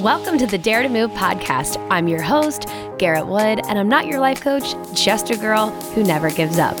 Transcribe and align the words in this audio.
Welcome 0.00 0.38
to 0.38 0.46
the 0.46 0.58
Dare 0.58 0.84
to 0.84 0.88
Move 0.88 1.10
podcast. 1.10 1.84
I'm 1.90 2.06
your 2.06 2.22
host, 2.22 2.68
Garrett 2.98 3.26
Wood, 3.26 3.66
and 3.66 3.80
I'm 3.80 3.88
not 3.88 4.06
your 4.06 4.20
life 4.20 4.40
coach, 4.40 4.76
just 4.94 5.30
a 5.30 5.36
girl 5.36 5.70
who 5.70 6.04
never 6.04 6.30
gives 6.30 6.56
up. 6.56 6.76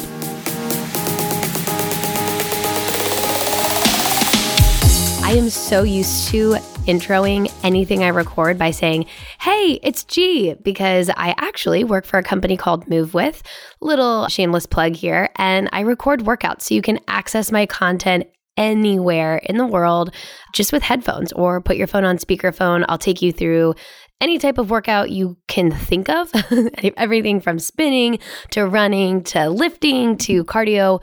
I 5.24 5.32
am 5.32 5.50
so 5.50 5.82
used 5.82 6.28
to 6.28 6.52
introing 6.86 7.52
anything 7.64 8.04
I 8.04 8.08
record 8.08 8.56
by 8.56 8.70
saying, 8.70 9.06
Hey, 9.40 9.80
it's 9.82 10.04
G, 10.04 10.54
because 10.62 11.10
I 11.10 11.34
actually 11.38 11.82
work 11.82 12.06
for 12.06 12.18
a 12.18 12.22
company 12.22 12.56
called 12.56 12.88
Move 12.88 13.14
With. 13.14 13.42
Little 13.80 14.28
shameless 14.28 14.66
plug 14.66 14.94
here. 14.94 15.28
And 15.34 15.68
I 15.72 15.80
record 15.80 16.20
workouts 16.20 16.62
so 16.62 16.74
you 16.76 16.82
can 16.82 17.00
access 17.08 17.50
my 17.50 17.66
content 17.66 18.28
anywhere 18.58 19.38
in 19.44 19.56
the 19.56 19.66
world 19.66 20.14
just 20.52 20.72
with 20.72 20.82
headphones 20.82 21.32
or 21.32 21.62
put 21.62 21.76
your 21.76 21.86
phone 21.86 22.04
on 22.04 22.18
speakerphone. 22.18 22.84
I'll 22.88 22.98
take 22.98 23.22
you 23.22 23.32
through 23.32 23.74
any 24.20 24.38
type 24.38 24.58
of 24.58 24.70
workout 24.70 25.10
you 25.10 25.36
can 25.46 25.70
think 25.70 26.08
of 26.08 26.30
everything 26.96 27.40
from 27.40 27.58
spinning 27.58 28.18
to 28.50 28.66
running 28.66 29.22
to 29.22 29.48
lifting 29.48 30.16
to 30.18 30.44
cardio, 30.44 31.00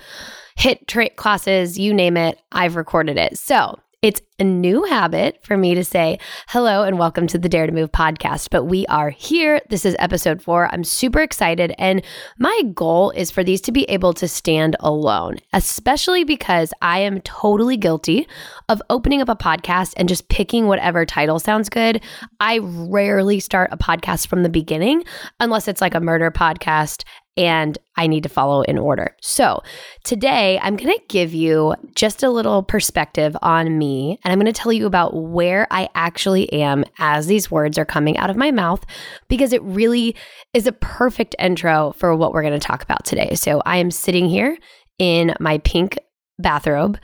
HIIT 0.60 0.88
tra- 0.88 1.10
classes, 1.12 1.80
you 1.80 1.94
name 1.94 2.18
it, 2.18 2.40
I've 2.52 2.76
recorded 2.76 3.18
it. 3.18 3.38
So, 3.38 3.80
it's 4.02 4.22
a 4.40 4.44
new 4.44 4.84
habit 4.84 5.40
for 5.44 5.58
me 5.58 5.74
to 5.76 5.84
say 5.84 6.20
hello 6.48 6.84
and 6.84 7.00
welcome 7.00 7.26
to 7.28 7.38
the 7.38 7.50
Dare 7.50 7.66
to 7.66 7.72
Move 7.72 7.92
podcast, 7.92 8.50
but 8.50 8.66
we 8.66 8.86
are 8.88 9.10
here. 9.10 9.62
This 9.70 9.86
is 9.86 9.96
episode 9.98 10.42
four. 10.42 10.72
I'm 10.74 10.84
super 10.84 11.22
excited. 11.22 11.74
And 11.78 12.04
my 12.38 12.62
goal 12.74 13.12
is 13.12 13.32
for 13.32 13.44
these 13.44 13.62
to 13.62 13.72
be 13.72 13.84
able 13.86 14.14
to 14.16 14.28
stand 14.28 14.76
alone, 14.82 15.38
especially 15.54 16.24
because 16.24 16.74
I 16.82 17.00
am 17.00 17.22
totally 17.22 17.78
guilty 17.78 18.28
of 18.70 18.82
opening 18.90 19.22
up 19.22 19.30
a 19.30 19.36
podcast 19.36 19.94
and 19.98 20.10
just 20.10 20.28
picking 20.30 20.68
whatever 20.68 21.06
title 21.06 21.40
sounds 21.40 21.70
good. 21.70 22.04
I 22.40 22.60
rarely 22.62 23.40
start 23.40 23.70
a 23.72 23.78
podcast 23.78 24.28
from 24.28 24.44
the 24.44 24.50
beginning 24.50 25.04
unless 25.40 25.68
it's 25.68 25.82
like 25.82 25.96
a 25.96 26.00
murder 26.00 26.32
podcast 26.32 27.04
and 27.38 27.78
I 27.98 28.08
need 28.08 28.24
to 28.24 28.30
follow 28.30 28.62
in 28.62 28.78
order. 28.78 29.16
So, 29.22 29.62
today 30.04 30.60
I'm 30.62 30.76
going 30.76 30.94
to 30.94 31.06
give 31.08 31.34
you 31.34 31.76
just 31.96 32.24
a 32.24 32.30
little 32.30 32.64
perspective 32.64 33.36
on 33.42 33.78
me, 33.78 34.20
and 34.24 34.32
I'm 34.32 34.40
going 34.40 34.52
to 34.52 34.60
tell 34.60 34.74
you 34.74 34.86
about 34.86 35.16
where 35.16 35.68
I 35.72 35.90
actually 35.96 36.52
am 36.54 36.86
as 37.00 37.28
these 37.28 37.52
words 37.52 37.78
are 37.78 37.86
coming 37.86 38.18
out 38.18 38.30
of 38.30 38.38
my 38.38 38.52
mouth 38.52 38.86
because 39.28 39.54
it 39.54 39.64
really 39.64 40.16
is 40.54 40.68
a 40.68 40.72
perfect 40.72 41.36
intro 41.40 41.94
for 41.98 42.16
what 42.16 42.34
we're 42.34 42.44
going 42.44 42.60
to 42.60 42.60
talk 42.60 42.84
about 42.84 43.06
today. 43.06 43.36
So, 43.36 43.62
I 43.66 43.78
am 43.78 43.92
sitting 43.92 44.30
here 44.30 44.58
in 44.98 45.34
my 45.40 45.58
pink 45.60 45.98
bathrobe 46.40 46.98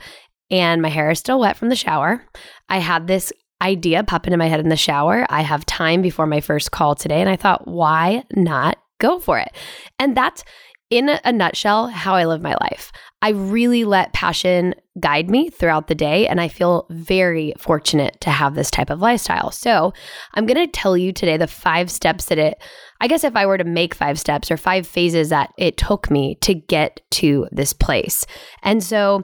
and 0.50 0.82
my 0.82 0.88
hair 0.88 1.10
is 1.10 1.18
still 1.18 1.40
wet 1.40 1.56
from 1.56 1.70
the 1.70 1.76
shower. 1.76 2.24
I 2.68 2.78
had 2.78 3.06
this 3.06 3.32
idea 3.62 4.02
pop 4.02 4.26
into 4.26 4.36
my 4.36 4.48
head 4.48 4.60
in 4.60 4.68
the 4.68 4.76
shower. 4.76 5.24
I 5.30 5.42
have 5.42 5.64
time 5.64 6.02
before 6.02 6.26
my 6.26 6.40
first 6.40 6.72
call 6.72 6.94
today, 6.94 7.20
and 7.20 7.30
I 7.30 7.36
thought, 7.36 7.66
why 7.66 8.24
not 8.32 8.76
go 9.02 9.18
for 9.18 9.38
it. 9.38 9.50
And 9.98 10.16
that's 10.16 10.44
in 10.92 11.08
a 11.08 11.32
nutshell 11.32 11.88
how 11.88 12.14
I 12.14 12.26
live 12.26 12.42
my 12.42 12.54
life. 12.60 12.92
I 13.22 13.30
really 13.30 13.84
let 13.84 14.12
passion 14.12 14.74
guide 15.00 15.30
me 15.30 15.48
throughout 15.48 15.86
the 15.86 15.94
day, 15.94 16.28
and 16.28 16.38
I 16.38 16.48
feel 16.48 16.86
very 16.90 17.54
fortunate 17.56 18.20
to 18.20 18.30
have 18.30 18.54
this 18.54 18.70
type 18.70 18.90
of 18.90 19.00
lifestyle. 19.00 19.50
So, 19.50 19.94
I'm 20.34 20.44
going 20.44 20.58
to 20.58 20.70
tell 20.70 20.96
you 20.96 21.12
today 21.12 21.38
the 21.38 21.46
five 21.46 21.90
steps 21.90 22.26
that 22.26 22.38
it, 22.38 22.62
I 23.00 23.08
guess, 23.08 23.24
if 23.24 23.36
I 23.36 23.46
were 23.46 23.56
to 23.56 23.64
make 23.64 23.94
five 23.94 24.18
steps 24.18 24.50
or 24.50 24.58
five 24.58 24.86
phases 24.86 25.30
that 25.30 25.52
it 25.56 25.78
took 25.78 26.10
me 26.10 26.34
to 26.42 26.52
get 26.52 27.00
to 27.12 27.46
this 27.52 27.72
place. 27.72 28.26
And 28.62 28.82
so, 28.82 29.22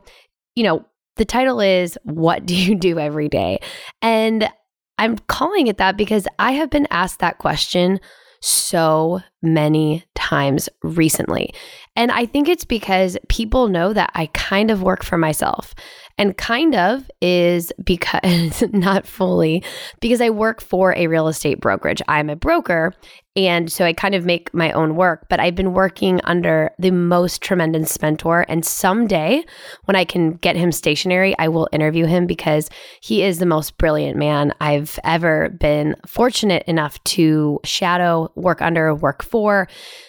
you 0.55 0.65
know, 0.65 0.87
the 1.17 1.27
title 1.27 1.61
is 1.61 1.99
What 2.05 2.47
Do 2.47 2.55
You 2.55 2.77
Do 2.77 2.99
Every 2.99 3.29
Day? 3.29 3.59
And 4.01 4.49
I'm 4.97 5.19
calling 5.19 5.67
it 5.67 5.77
that 5.79 5.99
because 5.99 6.27
I 6.39 6.53
have 6.53 6.71
been 6.71 6.89
asked 6.91 7.19
that 7.19 7.39
question 7.39 8.01
so 8.41 9.21
many 9.43 10.05
times 10.15 10.69
recently. 10.83 11.53
And 11.97 12.11
I 12.13 12.27
think 12.27 12.49
it's 12.49 12.65
because 12.65 13.17
people 13.29 13.69
know 13.69 13.93
that 13.93 14.11
I 14.15 14.27
kind 14.27 14.71
of 14.71 14.83
work 14.83 15.05
for 15.05 15.19
myself. 15.19 15.75
And 16.19 16.37
kind 16.37 16.75
of 16.75 17.09
is 17.23 17.73
because, 17.83 18.63
not 18.73 19.07
fully, 19.07 19.63
because 20.01 20.21
I 20.21 20.31
work 20.31 20.61
for 20.61 20.95
a 20.97 21.07
real 21.07 21.29
estate 21.29 21.61
brokerage. 21.61 22.03
I'm 22.09 22.29
a 22.29 22.37
broker. 22.37 22.93
And 23.37 23.71
so 23.71 23.85
I 23.85 23.93
kind 23.93 24.17
of 24.17 24.25
make 24.25 24.53
my 24.53 24.73
own 24.73 24.97
work, 24.97 25.27
but 25.31 25.39
I've 25.39 25.55
been 25.55 25.73
working 25.73 26.21
under 26.25 26.73
the 26.81 26.91
most 26.91 27.41
tremendous 27.41 28.03
mentor. 28.03 28.45
And 28.49 28.65
someday, 28.65 29.45
when 29.85 29.95
I 29.95 30.05
can 30.05 30.33
get 30.33 30.57
him 30.57 30.73
stationary, 30.73 31.39
I 31.39 31.47
will 31.47 31.69
interview 31.71 32.07
him 32.07 32.27
because 32.27 32.69
he 33.01 33.23
is 33.23 33.39
the 33.39 33.47
most 33.47 33.79
brilliant 33.79 34.17
man 34.17 34.53
I've 34.61 34.99
ever 35.05 35.51
been 35.51 35.95
fortunate 36.05 36.65
enough 36.67 37.03
to 37.05 37.61
shadow, 37.63 38.33
work 38.35 38.61
under, 38.61 38.93
work 38.93 39.23
for. 39.23 39.69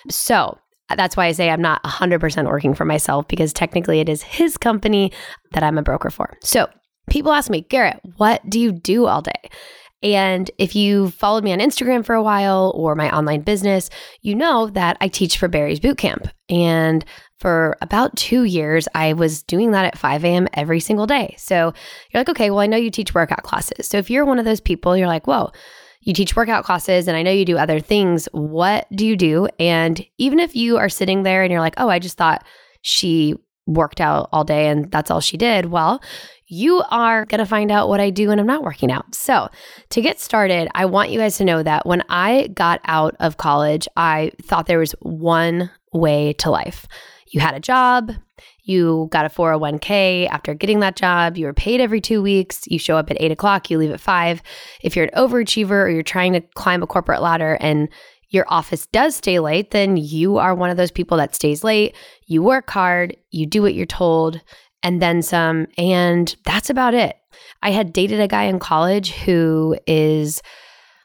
So 0.10 0.58
that's 0.96 1.16
why 1.18 1.26
I 1.26 1.32
say 1.32 1.50
I'm 1.50 1.62
not 1.62 1.84
100% 1.84 2.46
working 2.46 2.74
for 2.74 2.86
myself 2.86 3.28
because 3.28 3.54
technically 3.54 4.00
it 4.00 4.10
is 4.10 4.22
his 4.22 4.58
company 4.58 5.12
that 5.52 5.64
I'm 5.64 5.78
a 5.78 5.84
broker 5.84 6.10
for. 6.10 6.38
So 6.42 6.68
people 7.10 7.32
ask 7.32 7.50
me, 7.50 7.62
Garrett, 7.62 8.00
what 8.18 8.48
do 8.50 8.60
you 8.60 8.72
do 8.72 9.06
all 9.06 9.22
day? 9.22 9.50
And 10.02 10.50
if 10.58 10.76
you 10.76 11.10
followed 11.12 11.44
me 11.44 11.52
on 11.52 11.60
Instagram 11.60 12.06
for 12.06 12.16
a 12.16 12.24
while 12.24 12.72
or 12.76 12.96
my 12.96 13.14
online 13.16 13.42
business, 13.42 13.90
you 14.22 14.34
know 14.34 14.68
that 14.68 14.98
I 15.02 15.10
teach 15.10 15.38
for 15.38 15.50
Barry's 15.50 15.80
Bootcamp. 15.80 16.32
And 16.50 17.04
for 17.38 17.78
about 17.82 18.16
two 18.16 18.44
years, 18.44 18.88
I 18.96 19.14
was 19.14 19.44
doing 19.44 19.72
that 19.72 19.86
at 19.86 19.98
5 19.98 20.24
a.m. 20.24 20.48
every 20.54 20.80
single 20.80 21.06
day. 21.06 21.36
So 21.38 21.74
you're 22.12 22.22
like, 22.22 22.30
okay, 22.30 22.50
well, 22.50 22.60
I 22.60 22.68
know 22.68 22.78
you 22.78 22.92
teach 22.92 23.14
workout 23.14 23.44
classes. 23.44 23.88
So 23.88 23.98
if 23.98 24.10
you're 24.10 24.26
one 24.26 24.40
of 24.40 24.46
those 24.46 24.62
people, 24.62 24.96
you're 24.96 25.08
like, 25.08 25.28
whoa, 25.28 25.52
you 26.10 26.14
teach 26.16 26.36
workout 26.36 26.66
classes 26.66 27.08
and 27.08 27.16
I 27.16 27.22
know 27.22 27.32
you 27.32 27.46
do 27.46 27.60
other 27.60 27.80
things. 27.80 28.28
What 28.32 28.88
do 28.92 29.06
you 29.06 29.16
do? 29.16 29.48
And 29.60 30.04
even 30.18 30.40
if 30.40 30.56
you 30.56 30.78
are 30.78 30.90
sitting 30.90 31.22
there 31.22 31.44
and 31.44 31.52
you're 31.52 31.62
like, 31.62 31.76
oh, 31.78 31.88
I 31.88 32.00
just 32.00 32.18
thought 32.18 32.44
she 32.82 33.36
worked 33.68 34.02
out 34.02 34.28
all 34.32 34.44
day 34.44 34.70
and 34.70 34.90
that's 34.92 35.12
all 35.12 35.20
she 35.20 35.38
did, 35.38 35.66
well, 35.66 36.02
you 36.48 36.82
are 36.90 37.26
going 37.26 37.38
to 37.38 37.46
find 37.46 37.70
out 37.70 37.90
what 37.90 38.00
I 38.00 38.10
do 38.10 38.30
when 38.30 38.40
I'm 38.40 38.48
not 38.48 38.64
working 38.64 38.92
out. 38.92 39.14
So, 39.14 39.50
to 39.92 40.02
get 40.02 40.20
started, 40.20 40.68
I 40.74 40.86
want 40.86 41.12
you 41.12 41.20
guys 41.20 41.38
to 41.38 41.46
know 41.46 41.62
that 41.62 41.86
when 41.86 42.04
I 42.10 42.48
got 42.56 42.82
out 42.86 43.16
of 43.20 43.38
college, 43.38 43.88
I 43.96 44.32
thought 44.42 44.66
there 44.66 44.80
was 44.80 44.96
one 45.02 45.70
way 45.94 46.34
to 46.34 46.50
life. 46.50 46.88
You 47.28 47.40
had 47.40 47.54
a 47.54 47.60
job, 47.60 48.12
you 48.70 49.10
got 49.12 49.26
a 49.26 49.30
401k 49.30 50.30
after 50.30 50.54
getting 50.54 50.80
that 50.80 50.96
job, 50.96 51.38
you 51.38 51.46
were 51.46 51.54
paid 51.54 51.82
every 51.82 52.00
two 52.00 52.22
weeks, 52.22 52.62
you 52.68 52.80
show 52.80 52.96
up 52.96 53.10
at 53.10 53.18
eight 53.20 53.32
o'clock, 53.32 53.70
you 53.70 53.78
leave 53.78 53.92
at 53.92 54.00
five. 54.00 54.42
If 54.82 54.96
you're 54.96 55.06
an 55.06 55.12
overachiever 55.18 55.72
or 55.72 55.90
you're 55.90 56.04
trying 56.04 56.34
to 56.34 56.42
climb 56.56 56.84
a 56.84 56.88
corporate 56.88 57.22
ladder 57.22 57.58
and 57.60 57.90
your 58.30 58.46
office 58.48 58.86
does 58.88 59.16
stay 59.16 59.40
late, 59.40 59.72
then 59.72 59.98
you 59.98 60.38
are 60.38 60.54
one 60.54 60.70
of 60.70 60.78
those 60.78 60.92
people 60.92 61.18
that 61.18 61.36
stays 61.36 61.64
late. 61.64 61.96
You 62.28 62.44
work 62.44 62.70
hard, 62.70 63.18
you 63.32 63.48
do 63.48 63.62
what 63.62 63.74
you're 63.74 63.88
told, 63.88 64.40
and 64.84 65.02
then 65.02 65.22
some. 65.22 65.68
And 65.78 66.34
that's 66.46 66.70
about 66.70 66.94
it. 66.94 67.16
I 67.64 67.72
had 67.72 67.92
dated 67.92 68.20
a 68.20 68.28
guy 68.28 68.44
in 68.44 68.60
college 68.60 69.12
who 69.12 69.78
is 69.88 70.42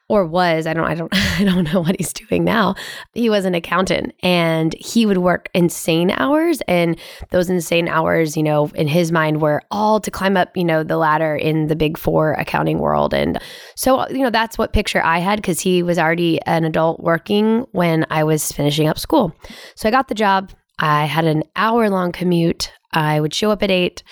or 0.08 0.26
was 0.26 0.66
I 0.66 0.74
don't 0.74 0.84
I 0.84 0.94
don't 0.94 1.14
I 1.40 1.44
don't 1.44 1.72
know 1.72 1.80
what 1.80 1.96
he's 1.98 2.12
doing 2.12 2.44
now. 2.44 2.74
He 3.12 3.30
was 3.30 3.44
an 3.44 3.54
accountant 3.54 4.12
and 4.22 4.74
he 4.78 5.06
would 5.06 5.18
work 5.18 5.48
insane 5.54 6.10
hours 6.10 6.60
and 6.68 6.98
those 7.30 7.48
insane 7.48 7.88
hours, 7.88 8.36
you 8.36 8.42
know, 8.42 8.70
in 8.74 8.86
his 8.88 9.10
mind 9.10 9.40
were 9.40 9.62
all 9.70 10.00
to 10.00 10.10
climb 10.10 10.36
up, 10.36 10.56
you 10.56 10.64
know, 10.64 10.82
the 10.82 10.96
ladder 10.96 11.34
in 11.34 11.68
the 11.68 11.76
big 11.76 11.96
4 11.96 12.34
accounting 12.34 12.78
world 12.78 13.14
and 13.14 13.38
so 13.76 14.08
you 14.08 14.18
know 14.18 14.30
that's 14.30 14.58
what 14.58 14.72
picture 14.72 15.02
I 15.02 15.18
had 15.18 15.42
cuz 15.42 15.60
he 15.60 15.82
was 15.82 15.98
already 15.98 16.40
an 16.42 16.64
adult 16.64 17.00
working 17.00 17.66
when 17.72 18.06
I 18.10 18.24
was 18.24 18.52
finishing 18.52 18.88
up 18.88 18.98
school. 18.98 19.34
So 19.76 19.88
I 19.88 19.92
got 19.92 20.08
the 20.08 20.14
job. 20.14 20.50
I 20.78 21.04
had 21.04 21.24
an 21.24 21.44
hour 21.56 21.88
long 21.88 22.12
commute. 22.12 22.72
I 22.92 23.20
would 23.20 23.34
show 23.34 23.50
up 23.50 23.62
at 23.62 23.70
8 23.70 24.02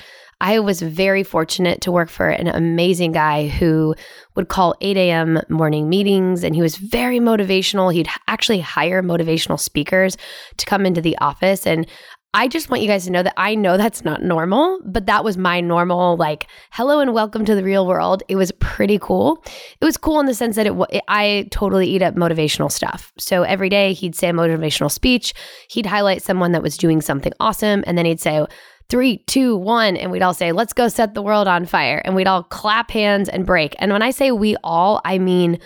I 0.42 0.58
was 0.58 0.82
very 0.82 1.22
fortunate 1.22 1.80
to 1.82 1.92
work 1.92 2.10
for 2.10 2.28
an 2.28 2.48
amazing 2.48 3.12
guy 3.12 3.46
who 3.46 3.94
would 4.34 4.48
call 4.48 4.74
8 4.80 4.96
a.m. 4.96 5.40
morning 5.48 5.88
meetings 5.88 6.42
and 6.42 6.52
he 6.52 6.60
was 6.60 6.76
very 6.76 7.20
motivational. 7.20 7.94
He'd 7.94 8.08
actually 8.26 8.58
hire 8.58 9.04
motivational 9.04 9.58
speakers 9.58 10.16
to 10.56 10.66
come 10.66 10.84
into 10.84 11.00
the 11.00 11.16
office. 11.18 11.64
And 11.64 11.86
I 12.34 12.48
just 12.48 12.70
want 12.70 12.82
you 12.82 12.88
guys 12.88 13.04
to 13.04 13.12
know 13.12 13.22
that 13.22 13.34
I 13.36 13.54
know 13.54 13.76
that's 13.76 14.04
not 14.04 14.22
normal, 14.22 14.80
but 14.84 15.06
that 15.06 15.22
was 15.22 15.36
my 15.36 15.60
normal, 15.60 16.16
like, 16.16 16.48
hello 16.72 16.98
and 16.98 17.14
welcome 17.14 17.44
to 17.44 17.54
the 17.54 17.62
real 17.62 17.86
world. 17.86 18.24
It 18.26 18.36
was 18.36 18.50
pretty 18.52 18.98
cool. 18.98 19.44
It 19.80 19.84
was 19.84 19.96
cool 19.96 20.18
in 20.18 20.26
the 20.26 20.34
sense 20.34 20.56
that 20.56 20.66
it, 20.66 20.72
it, 20.90 21.04
I 21.06 21.46
totally 21.52 21.86
eat 21.88 22.02
up 22.02 22.14
motivational 22.16 22.72
stuff. 22.72 23.12
So 23.16 23.42
every 23.42 23.68
day 23.68 23.92
he'd 23.92 24.16
say 24.16 24.30
a 24.30 24.32
motivational 24.32 24.90
speech, 24.90 25.34
he'd 25.68 25.86
highlight 25.86 26.22
someone 26.22 26.50
that 26.52 26.62
was 26.62 26.76
doing 26.76 27.00
something 27.00 27.32
awesome, 27.38 27.84
and 27.86 27.96
then 27.96 28.06
he'd 28.06 28.20
say, 28.20 28.44
three, 28.92 29.16
two, 29.26 29.56
one, 29.56 29.96
and 29.96 30.12
we'd 30.12 30.20
all 30.20 30.34
say, 30.34 30.52
let's 30.52 30.74
go 30.74 30.86
set 30.86 31.14
the 31.14 31.22
world 31.22 31.48
on 31.48 31.64
fire. 31.64 32.02
And 32.04 32.14
we'd 32.14 32.26
all 32.26 32.42
clap 32.42 32.90
hands 32.90 33.30
and 33.30 33.46
break. 33.46 33.74
And 33.78 33.90
when 33.90 34.02
I 34.02 34.10
say 34.10 34.32
we 34.32 34.54
all, 34.62 35.00
I 35.02 35.16
mean 35.16 35.58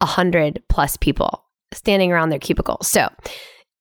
a 0.00 0.04
hundred 0.04 0.60
plus 0.68 0.96
people 0.96 1.44
standing 1.72 2.10
around 2.10 2.30
their 2.30 2.40
cubicles. 2.40 2.88
So 2.88 3.08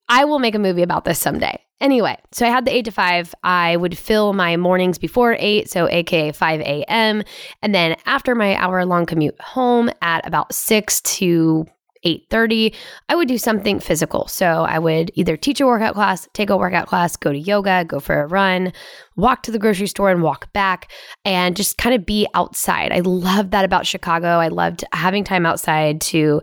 I 0.07 0.25
will 0.25 0.37
make 0.37 0.53
a 0.53 0.59
movie 0.59 0.83
about 0.83 1.03
this 1.03 1.17
someday. 1.17 1.59
Anyway, 1.79 2.15
so 2.31 2.45
I 2.45 2.49
had 2.49 2.65
the 2.65 2.75
eight 2.75 2.85
to 2.85 2.91
five. 2.91 3.33
I 3.43 3.75
would 3.75 3.97
fill 3.97 4.33
my 4.33 4.55
mornings 4.55 4.99
before 4.99 5.35
eight, 5.39 5.67
so 5.67 5.89
AKA 5.89 6.33
5 6.33 6.61
a.m. 6.61 7.23
And 7.63 7.73
then 7.73 7.95
after 8.05 8.35
my 8.35 8.55
hour 8.55 8.85
long 8.85 9.07
commute 9.07 9.41
home 9.41 9.89
at 10.03 10.27
about 10.27 10.53
six 10.53 11.01
to 11.01 11.65
8:30, 12.03 12.73
I 13.09 13.15
would 13.15 13.27
do 13.27 13.37
something 13.37 13.79
physical. 13.79 14.27
So 14.27 14.63
I 14.63 14.79
would 14.79 15.11
either 15.15 15.37
teach 15.37 15.61
a 15.61 15.65
workout 15.65 15.93
class, 15.93 16.27
take 16.33 16.49
a 16.49 16.57
workout 16.57 16.87
class, 16.87 17.15
go 17.15 17.31
to 17.31 17.37
yoga, 17.37 17.85
go 17.85 17.99
for 17.99 18.21
a 18.21 18.27
run, 18.27 18.73
walk 19.15 19.43
to 19.43 19.51
the 19.51 19.59
grocery 19.59 19.87
store 19.87 20.09
and 20.09 20.23
walk 20.23 20.51
back 20.53 20.91
and 21.25 21.55
just 21.55 21.77
kind 21.77 21.95
of 21.95 22.05
be 22.05 22.27
outside. 22.33 22.91
I 22.91 22.99
love 22.99 23.51
that 23.51 23.65
about 23.65 23.85
Chicago. 23.85 24.27
I 24.39 24.47
loved 24.47 24.83
having 24.93 25.23
time 25.23 25.45
outside 25.45 26.01
to 26.01 26.41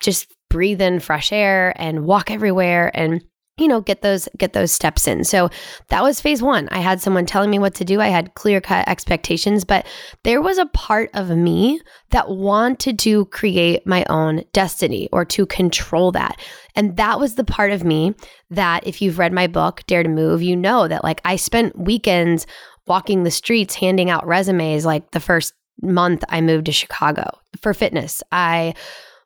just 0.00 0.32
breathe 0.48 0.80
in 0.80 1.00
fresh 1.00 1.32
air 1.32 1.74
and 1.76 2.04
walk 2.04 2.30
everywhere 2.30 2.90
and 2.94 3.22
you 3.58 3.68
know 3.68 3.80
get 3.80 4.02
those 4.02 4.28
get 4.36 4.52
those 4.52 4.72
steps 4.72 5.08
in. 5.08 5.24
So 5.24 5.48
that 5.88 6.02
was 6.02 6.20
phase 6.20 6.42
one. 6.42 6.68
I 6.70 6.78
had 6.78 7.00
someone 7.00 7.26
telling 7.26 7.50
me 7.50 7.58
what 7.58 7.74
to 7.76 7.84
do. 7.84 8.00
I 8.00 8.08
had 8.08 8.34
clear 8.34 8.60
cut 8.60 8.88
expectations 8.88 9.64
but 9.64 9.86
there 10.24 10.42
was 10.42 10.58
a 10.58 10.66
part 10.66 11.10
of 11.14 11.30
me 11.30 11.80
that 12.10 12.30
wanted 12.30 12.98
to 13.00 13.24
create 13.26 13.86
my 13.86 14.04
own 14.08 14.44
destiny 14.52 15.08
or 15.12 15.24
to 15.26 15.46
control 15.46 16.12
that. 16.12 16.40
And 16.74 16.96
that 16.96 17.18
was 17.18 17.36
the 17.36 17.44
part 17.44 17.72
of 17.72 17.84
me 17.84 18.14
that 18.50 18.86
if 18.86 19.00
you've 19.00 19.18
read 19.18 19.32
my 19.32 19.46
book 19.46 19.82
dare 19.86 20.02
to 20.02 20.08
move 20.08 20.42
you 20.42 20.54
know 20.54 20.86
that 20.86 21.02
like 21.02 21.20
i 21.24 21.34
spent 21.34 21.76
weekends 21.76 22.46
walking 22.86 23.24
the 23.24 23.30
streets 23.30 23.74
handing 23.74 24.08
out 24.10 24.26
resumes 24.26 24.84
like 24.84 25.10
the 25.10 25.18
first 25.18 25.52
month 25.82 26.22
i 26.28 26.40
moved 26.40 26.66
to 26.66 26.72
chicago 26.72 27.28
for 27.56 27.74
fitness. 27.74 28.22
I 28.32 28.74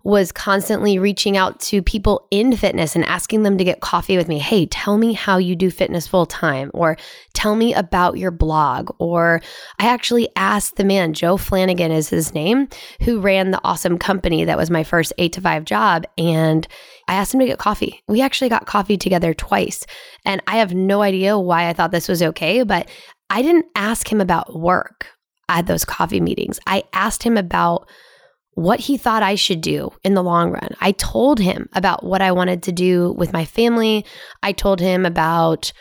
was 0.03 0.33
constantly 0.33 0.99
reaching 0.99 1.37
out 1.37 1.61
to 1.61 1.83
people 1.83 2.27
in 2.31 2.57
fitness 2.57 2.97
and 2.97 3.05
asking 3.05 3.43
them 3.43 3.59
to 3.59 3.65
get 3.65 3.81
coffee 3.81 4.17
with 4.17 4.29
me. 4.29 4.39
Hey, 4.39 4.67
tell 4.67 4.97
me 4.97 5.13
how 5.13 5.37
you 5.37 5.55
do 5.55 5.71
fitness 5.71 6.07
full 6.07 6.27
time, 6.27 6.71
or 6.73 6.97
tell 7.35 7.55
me 7.55 7.75
about 7.75 8.17
your 8.17 8.31
blog. 8.31 8.91
Or 8.99 9.43
I 9.79 9.87
actually 9.87 10.29
asked 10.37 10.77
the 10.77 10.85
man, 10.85 11.13
Joe 11.13 11.37
Flanagan 11.37 11.93
is 11.93 12.09
his 12.09 12.33
name, 12.33 12.69
who 13.03 13.21
ran 13.21 13.51
the 13.51 13.61
awesome 13.63 13.99
company 13.99 14.45
that 14.45 14.57
was 14.57 14.71
my 14.71 14.85
first 14.85 15.13
eight 15.19 15.35
to 15.35 15.41
five 15.41 15.65
job. 15.65 16.07
And 16.17 16.67
I 17.09 17.15
asked 17.15 17.35
him 17.35 17.41
to 17.41 17.47
get 17.47 17.59
coffee. 17.59 18.03
We 18.09 18.23
actually 18.23 18.49
got 18.49 18.67
coffee 18.67 18.97
together 18.97 19.35
twice. 19.35 19.85
And 20.25 20.43
I 20.47 20.57
have 20.57 20.75
no 20.75 21.03
idea 21.03 21.39
why 21.39 21.69
I 21.69 21.73
thought 21.73 21.91
this 21.91 22.09
was 22.09 22.23
okay, 22.23 22.63
but 22.63 22.89
I 23.29 23.43
didn't 23.43 23.67
ask 23.75 24.11
him 24.11 24.21
about 24.21 24.59
work 24.59 25.07
at 25.49 25.67
those 25.67 25.85
coffee 25.85 26.21
meetings. 26.21 26.59
I 26.67 26.85
asked 26.93 27.23
him 27.23 27.37
about 27.37 27.89
what 28.55 28.81
he 28.81 28.97
thought 28.97 29.23
I 29.23 29.37
should 29.37 29.61
do 29.61 29.91
in 30.05 30.15
the 30.15 30.23
long 30.23 30.51
run. 30.51 30.71
I 30.81 30.93
told 30.93 31.39
him 31.39 31.69
about 31.73 32.05
what 32.05 32.21
I 32.21 32.33
wanted 32.33 32.63
to 32.65 32.73
do 32.73 33.13
with 33.13 33.33
my 33.33 33.45
family. 33.45 34.05
I 34.43 34.53
told 34.53 34.81
him 34.81 35.07
about 35.07 35.73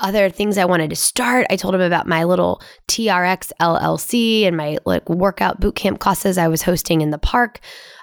other 0.00 0.28
things 0.28 0.58
I 0.58 0.64
wanted 0.64 0.90
to 0.90 0.96
start. 0.96 1.46
I 1.50 1.56
told 1.56 1.74
him 1.74 1.80
about 1.80 2.06
my 2.06 2.24
little 2.24 2.60
TRX 2.88 3.52
LLC 3.60 4.42
and 4.44 4.56
my 4.56 4.78
like 4.84 5.08
workout 5.08 5.60
boot 5.60 5.76
camp 5.76 6.00
classes 6.00 6.36
I 6.36 6.48
was 6.48 6.62
hosting 6.62 7.00
in 7.00 7.10
the 7.10 7.18
park. 7.18 7.60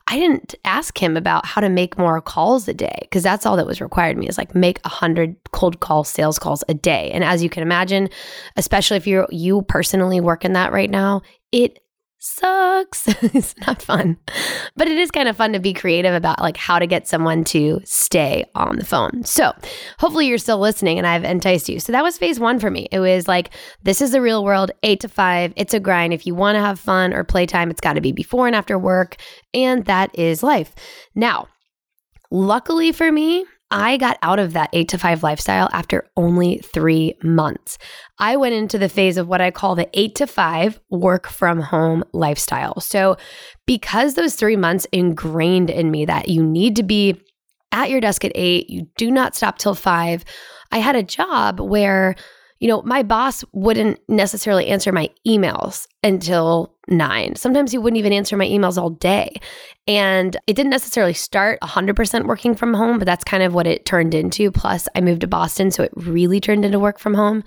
I 0.07 0.17
didn't 0.17 0.55
ask 0.65 1.01
him 1.01 1.15
about 1.15 1.45
how 1.45 1.61
to 1.61 1.69
make 1.69 1.97
more 1.97 2.19
calls 2.21 2.67
a 2.67 2.73
day 2.73 2.97
because 3.01 3.23
that's 3.23 3.45
all 3.45 3.55
that 3.57 3.67
was 3.67 3.81
required 3.81 4.17
me 4.17 4.27
is 4.27 4.37
like 4.37 4.55
make 4.55 4.79
a 4.83 4.89
hundred 4.89 5.35
cold 5.51 5.79
call 5.79 6.03
sales 6.03 6.39
calls 6.39 6.63
a 6.67 6.73
day. 6.73 7.11
And 7.11 7.23
as 7.23 7.43
you 7.43 7.49
can 7.49 7.61
imagine, 7.61 8.09
especially 8.57 8.97
if 8.97 9.05
you're 9.05 9.27
you 9.29 9.61
personally 9.63 10.19
work 10.19 10.43
in 10.43 10.53
that 10.53 10.71
right 10.71 10.89
now, 10.89 11.21
it 11.51 11.80
sucks. 12.21 13.07
it's 13.33 13.55
not 13.65 13.81
fun. 13.81 14.17
But 14.75 14.87
it 14.87 14.97
is 14.97 15.11
kind 15.11 15.27
of 15.27 15.35
fun 15.35 15.53
to 15.53 15.59
be 15.59 15.73
creative 15.73 16.13
about 16.13 16.39
like 16.39 16.55
how 16.55 16.79
to 16.79 16.87
get 16.87 17.07
someone 17.07 17.43
to 17.45 17.81
stay 17.83 18.45
on 18.55 18.77
the 18.77 18.85
phone. 18.85 19.23
So, 19.23 19.51
hopefully 19.97 20.27
you're 20.27 20.37
still 20.37 20.59
listening 20.59 20.97
and 20.97 21.07
I've 21.07 21.23
enticed 21.23 21.67
you. 21.67 21.79
So 21.79 21.91
that 21.91 22.03
was 22.03 22.17
phase 22.17 22.39
1 22.39 22.59
for 22.59 22.69
me. 22.69 22.87
It 22.91 22.99
was 22.99 23.27
like 23.27 23.49
this 23.83 24.01
is 24.01 24.11
the 24.11 24.21
real 24.21 24.43
world, 24.43 24.71
8 24.83 24.99
to 25.01 25.07
5. 25.07 25.53
It's 25.55 25.73
a 25.73 25.79
grind. 25.79 26.13
If 26.13 26.27
you 26.27 26.35
want 26.35 26.55
to 26.55 26.61
have 26.61 26.79
fun 26.79 27.13
or 27.13 27.23
playtime, 27.23 27.71
it's 27.71 27.81
got 27.81 27.93
to 27.93 28.01
be 28.01 28.11
before 28.11 28.47
and 28.47 28.55
after 28.55 28.77
work, 28.77 29.17
and 29.53 29.85
that 29.85 30.17
is 30.17 30.43
life. 30.43 30.75
Now, 31.15 31.47
luckily 32.29 32.91
for 32.91 33.11
me, 33.11 33.45
I 33.71 33.97
got 33.97 34.17
out 34.21 34.37
of 34.37 34.53
that 34.53 34.69
eight 34.73 34.89
to 34.89 34.97
five 34.97 35.23
lifestyle 35.23 35.69
after 35.71 36.09
only 36.17 36.57
three 36.57 37.15
months. 37.23 37.77
I 38.19 38.35
went 38.35 38.53
into 38.53 38.77
the 38.77 38.89
phase 38.89 39.17
of 39.17 39.27
what 39.27 39.41
I 39.41 39.49
call 39.49 39.75
the 39.75 39.89
eight 39.93 40.15
to 40.15 40.27
five 40.27 40.79
work 40.89 41.27
from 41.27 41.61
home 41.61 42.03
lifestyle. 42.13 42.79
So, 42.81 43.15
because 43.65 44.15
those 44.15 44.35
three 44.35 44.57
months 44.57 44.85
ingrained 44.91 45.69
in 45.69 45.89
me 45.89 46.05
that 46.05 46.27
you 46.27 46.43
need 46.43 46.75
to 46.75 46.83
be 46.83 47.21
at 47.71 47.89
your 47.89 48.01
desk 48.01 48.25
at 48.25 48.33
eight, 48.35 48.69
you 48.69 48.87
do 48.97 49.09
not 49.09 49.35
stop 49.35 49.57
till 49.57 49.75
five, 49.75 50.25
I 50.71 50.79
had 50.79 50.95
a 50.95 51.03
job 51.03 51.59
where 51.59 52.15
you 52.61 52.67
know, 52.67 52.83
my 52.83 53.01
boss 53.01 53.43
wouldn't 53.53 53.99
necessarily 54.07 54.67
answer 54.67 54.91
my 54.91 55.09
emails 55.27 55.87
until 56.03 56.75
nine. 56.87 57.35
Sometimes 57.35 57.71
he 57.71 57.79
wouldn't 57.79 57.97
even 57.97 58.13
answer 58.13 58.37
my 58.37 58.45
emails 58.45 58.77
all 58.77 58.91
day. 58.91 59.33
And 59.87 60.37
it 60.45 60.55
didn't 60.55 60.69
necessarily 60.69 61.15
start 61.15 61.59
100% 61.61 62.27
working 62.27 62.53
from 62.53 62.75
home, 62.75 62.99
but 62.99 63.07
that's 63.07 63.23
kind 63.23 63.41
of 63.41 63.55
what 63.55 63.65
it 63.65 63.85
turned 63.85 64.13
into. 64.13 64.51
Plus, 64.51 64.87
I 64.95 65.01
moved 65.01 65.21
to 65.21 65.27
Boston, 65.27 65.71
so 65.71 65.81
it 65.81 65.91
really 65.95 66.39
turned 66.39 66.63
into 66.63 66.79
work 66.79 66.99
from 66.99 67.15
home. 67.15 67.43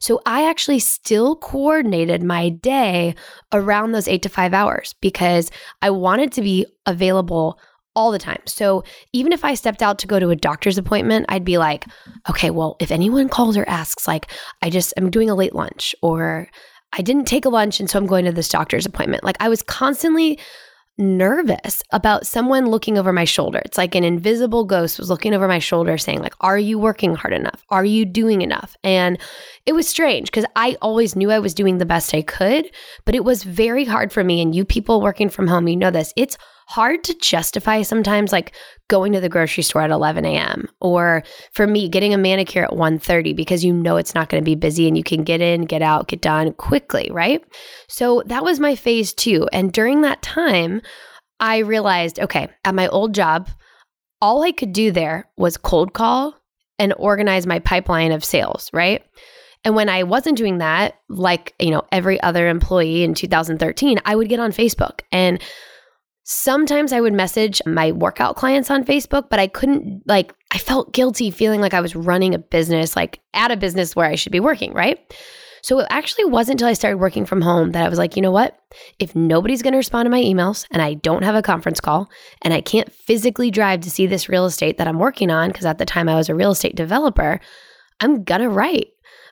So 0.00 0.20
I 0.26 0.46
actually 0.46 0.80
still 0.80 1.34
coordinated 1.36 2.22
my 2.22 2.50
day 2.50 3.14
around 3.54 3.92
those 3.92 4.06
eight 4.06 4.22
to 4.22 4.28
five 4.28 4.52
hours 4.52 4.94
because 5.00 5.50
I 5.80 5.88
wanted 5.88 6.30
to 6.32 6.42
be 6.42 6.66
available 6.84 7.58
all 7.94 8.12
the 8.12 8.18
time. 8.18 8.40
So 8.46 8.84
even 9.12 9.32
if 9.32 9.44
I 9.44 9.54
stepped 9.54 9.82
out 9.82 9.98
to 10.00 10.06
go 10.06 10.20
to 10.20 10.30
a 10.30 10.36
doctor's 10.36 10.78
appointment, 10.78 11.26
I'd 11.28 11.44
be 11.44 11.58
like, 11.58 11.84
okay, 12.28 12.50
well, 12.50 12.76
if 12.80 12.90
anyone 12.90 13.28
calls 13.28 13.56
or 13.56 13.68
asks, 13.68 14.06
like, 14.06 14.30
I 14.62 14.70
just, 14.70 14.94
I'm 14.96 15.10
doing 15.10 15.30
a 15.30 15.34
late 15.34 15.54
lunch 15.54 15.94
or 16.02 16.48
I 16.92 17.02
didn't 17.02 17.26
take 17.26 17.44
a 17.44 17.50
lunch 17.50 17.80
and 17.80 17.90
so 17.90 17.98
I'm 17.98 18.06
going 18.06 18.24
to 18.24 18.32
this 18.32 18.48
doctor's 18.48 18.86
appointment. 18.86 19.24
Like 19.24 19.36
I 19.40 19.48
was 19.48 19.62
constantly 19.62 20.38
nervous 21.00 21.80
about 21.92 22.26
someone 22.26 22.66
looking 22.66 22.98
over 22.98 23.12
my 23.12 23.24
shoulder. 23.24 23.60
It's 23.64 23.78
like 23.78 23.94
an 23.94 24.02
invisible 24.04 24.64
ghost 24.64 24.98
was 24.98 25.08
looking 25.08 25.32
over 25.32 25.46
my 25.46 25.60
shoulder 25.60 25.96
saying 25.96 26.20
like, 26.20 26.34
"Are 26.40 26.58
you 26.58 26.78
working 26.78 27.14
hard 27.14 27.32
enough? 27.32 27.64
Are 27.70 27.84
you 27.84 28.04
doing 28.04 28.42
enough?" 28.42 28.76
And 28.82 29.18
it 29.64 29.74
was 29.74 29.86
strange 29.86 30.26
because 30.26 30.44
I 30.56 30.76
always 30.82 31.14
knew 31.14 31.30
I 31.30 31.38
was 31.38 31.54
doing 31.54 31.78
the 31.78 31.86
best 31.86 32.14
I 32.14 32.22
could, 32.22 32.68
but 33.04 33.14
it 33.14 33.24
was 33.24 33.44
very 33.44 33.84
hard 33.84 34.12
for 34.12 34.24
me 34.24 34.42
and 34.42 34.54
you 34.54 34.64
people 34.64 35.00
working 35.00 35.28
from 35.28 35.46
home, 35.46 35.68
you 35.68 35.76
know 35.76 35.92
this. 35.92 36.12
It's 36.16 36.36
hard 36.68 37.02
to 37.02 37.14
justify 37.14 37.80
sometimes 37.80 38.30
like 38.30 38.52
going 38.88 39.10
to 39.10 39.20
the 39.20 39.28
grocery 39.28 39.62
store 39.62 39.80
at 39.80 39.90
11 39.90 40.26
a.m. 40.26 40.68
or 40.80 41.22
for 41.52 41.66
me 41.66 41.88
getting 41.88 42.12
a 42.12 42.18
manicure 42.18 42.64
at 42.64 42.72
1.30 42.72 43.34
because 43.34 43.64
you 43.64 43.72
know 43.72 43.96
it's 43.96 44.14
not 44.14 44.28
going 44.28 44.42
to 44.42 44.44
be 44.44 44.54
busy 44.54 44.86
and 44.86 44.94
you 44.94 45.02
can 45.02 45.24
get 45.24 45.40
in, 45.40 45.62
get 45.62 45.80
out, 45.80 46.08
get 46.08 46.20
done 46.20 46.52
quickly, 46.52 47.08
right? 47.10 47.42
So 47.88 48.22
that 48.26 48.44
was 48.44 48.60
my 48.60 48.74
phase 48.74 49.14
two. 49.14 49.48
And 49.50 49.72
during 49.72 50.02
that 50.02 50.20
time, 50.20 50.82
I 51.40 51.58
realized, 51.58 52.20
okay, 52.20 52.48
at 52.66 52.74
my 52.74 52.86
old 52.88 53.14
job, 53.14 53.48
all 54.20 54.42
I 54.42 54.52
could 54.52 54.74
do 54.74 54.90
there 54.90 55.26
was 55.38 55.56
cold 55.56 55.94
call 55.94 56.34
and 56.78 56.92
organize 56.98 57.46
my 57.46 57.60
pipeline 57.60 58.12
of 58.12 58.22
sales, 58.22 58.68
right? 58.74 59.02
And 59.64 59.74
when 59.74 59.88
I 59.88 60.02
wasn't 60.02 60.36
doing 60.36 60.58
that, 60.58 60.98
like, 61.08 61.54
you 61.58 61.70
know, 61.70 61.82
every 61.92 62.20
other 62.20 62.46
employee 62.46 63.04
in 63.04 63.14
2013, 63.14 64.00
I 64.04 64.14
would 64.14 64.28
get 64.28 64.38
on 64.38 64.52
Facebook 64.52 65.00
and 65.10 65.42
Sometimes 66.30 66.92
I 66.92 67.00
would 67.00 67.14
message 67.14 67.62
my 67.64 67.90
workout 67.90 68.36
clients 68.36 68.70
on 68.70 68.84
Facebook, 68.84 69.30
but 69.30 69.38
I 69.38 69.46
couldn't, 69.46 70.02
like, 70.06 70.34
I 70.52 70.58
felt 70.58 70.92
guilty 70.92 71.30
feeling 71.30 71.62
like 71.62 71.72
I 71.72 71.80
was 71.80 71.96
running 71.96 72.34
a 72.34 72.38
business, 72.38 72.94
like 72.94 73.18
at 73.32 73.50
a 73.50 73.56
business 73.56 73.96
where 73.96 74.04
I 74.04 74.14
should 74.14 74.30
be 74.30 74.38
working, 74.38 74.74
right? 74.74 74.98
So 75.62 75.78
it 75.78 75.86
actually 75.88 76.26
wasn't 76.26 76.56
until 76.56 76.68
I 76.68 76.74
started 76.74 76.98
working 76.98 77.24
from 77.24 77.40
home 77.40 77.72
that 77.72 77.82
I 77.82 77.88
was 77.88 77.96
like, 77.96 78.14
you 78.14 78.20
know 78.20 78.30
what? 78.30 78.58
If 78.98 79.16
nobody's 79.16 79.62
going 79.62 79.72
to 79.72 79.78
respond 79.78 80.04
to 80.04 80.10
my 80.10 80.20
emails 80.20 80.66
and 80.70 80.82
I 80.82 80.94
don't 80.94 81.24
have 81.24 81.34
a 81.34 81.40
conference 81.40 81.80
call 81.80 82.10
and 82.42 82.52
I 82.52 82.60
can't 82.60 82.92
physically 82.92 83.50
drive 83.50 83.80
to 83.80 83.90
see 83.90 84.06
this 84.06 84.28
real 84.28 84.44
estate 84.44 84.76
that 84.76 84.86
I'm 84.86 84.98
working 84.98 85.30
on, 85.30 85.48
because 85.48 85.64
at 85.64 85.78
the 85.78 85.86
time 85.86 86.10
I 86.10 86.14
was 86.16 86.28
a 86.28 86.34
real 86.34 86.50
estate 86.50 86.76
developer, 86.76 87.40
I'm 88.00 88.22
going 88.24 88.42
to 88.42 88.50
write. 88.50 88.88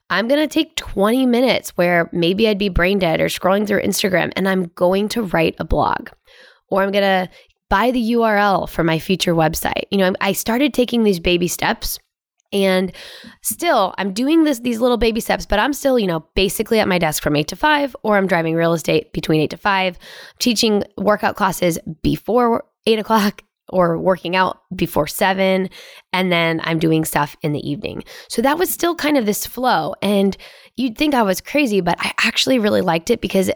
I'm 0.08 0.28
going 0.28 0.40
to 0.40 0.46
take 0.46 0.76
20 0.76 1.26
minutes 1.26 1.76
where 1.76 2.08
maybe 2.10 2.48
I'd 2.48 2.56
be 2.56 2.70
brain 2.70 2.98
dead 2.98 3.20
or 3.20 3.26
scrolling 3.26 3.66
through 3.66 3.82
Instagram 3.82 4.32
and 4.34 4.48
I'm 4.48 4.68
going 4.76 5.10
to 5.10 5.24
write 5.24 5.56
a 5.58 5.64
blog 5.64 6.08
or 6.68 6.82
I'm 6.82 6.92
going 6.92 7.02
to 7.02 7.30
buy 7.68 7.90
the 7.90 8.12
URL 8.12 8.68
for 8.68 8.84
my 8.84 8.98
future 8.98 9.34
website. 9.34 9.84
You 9.90 9.98
know, 9.98 10.14
I 10.20 10.32
started 10.32 10.72
taking 10.72 11.02
these 11.02 11.20
baby 11.20 11.48
steps 11.48 11.98
and 12.52 12.92
still 13.42 13.94
I'm 13.98 14.12
doing 14.12 14.44
this 14.44 14.60
these 14.60 14.80
little 14.80 14.96
baby 14.96 15.20
steps, 15.20 15.46
but 15.46 15.58
I'm 15.58 15.72
still, 15.72 15.98
you 15.98 16.06
know, 16.06 16.24
basically 16.34 16.78
at 16.78 16.88
my 16.88 16.98
desk 16.98 17.22
from 17.22 17.36
8 17.36 17.48
to 17.48 17.56
5 17.56 17.96
or 18.02 18.16
I'm 18.16 18.26
driving 18.26 18.54
real 18.54 18.72
estate 18.72 19.12
between 19.12 19.40
8 19.42 19.50
to 19.50 19.56
5, 19.56 19.98
teaching 20.38 20.84
workout 20.96 21.36
classes 21.36 21.78
before 22.02 22.64
8 22.86 22.98
o'clock 23.00 23.42
or 23.68 23.98
working 23.98 24.36
out 24.36 24.60
before 24.74 25.06
seven. 25.06 25.68
And 26.12 26.30
then 26.30 26.60
I'm 26.64 26.78
doing 26.78 27.04
stuff 27.04 27.36
in 27.42 27.52
the 27.52 27.68
evening. 27.68 28.04
So 28.28 28.42
that 28.42 28.58
was 28.58 28.70
still 28.70 28.94
kind 28.94 29.16
of 29.16 29.26
this 29.26 29.46
flow. 29.46 29.94
And 30.02 30.36
you'd 30.76 30.96
think 30.96 31.14
I 31.14 31.22
was 31.22 31.40
crazy, 31.40 31.80
but 31.80 31.96
I 31.98 32.12
actually 32.22 32.58
really 32.58 32.80
liked 32.80 33.10
it 33.10 33.20
because 33.20 33.50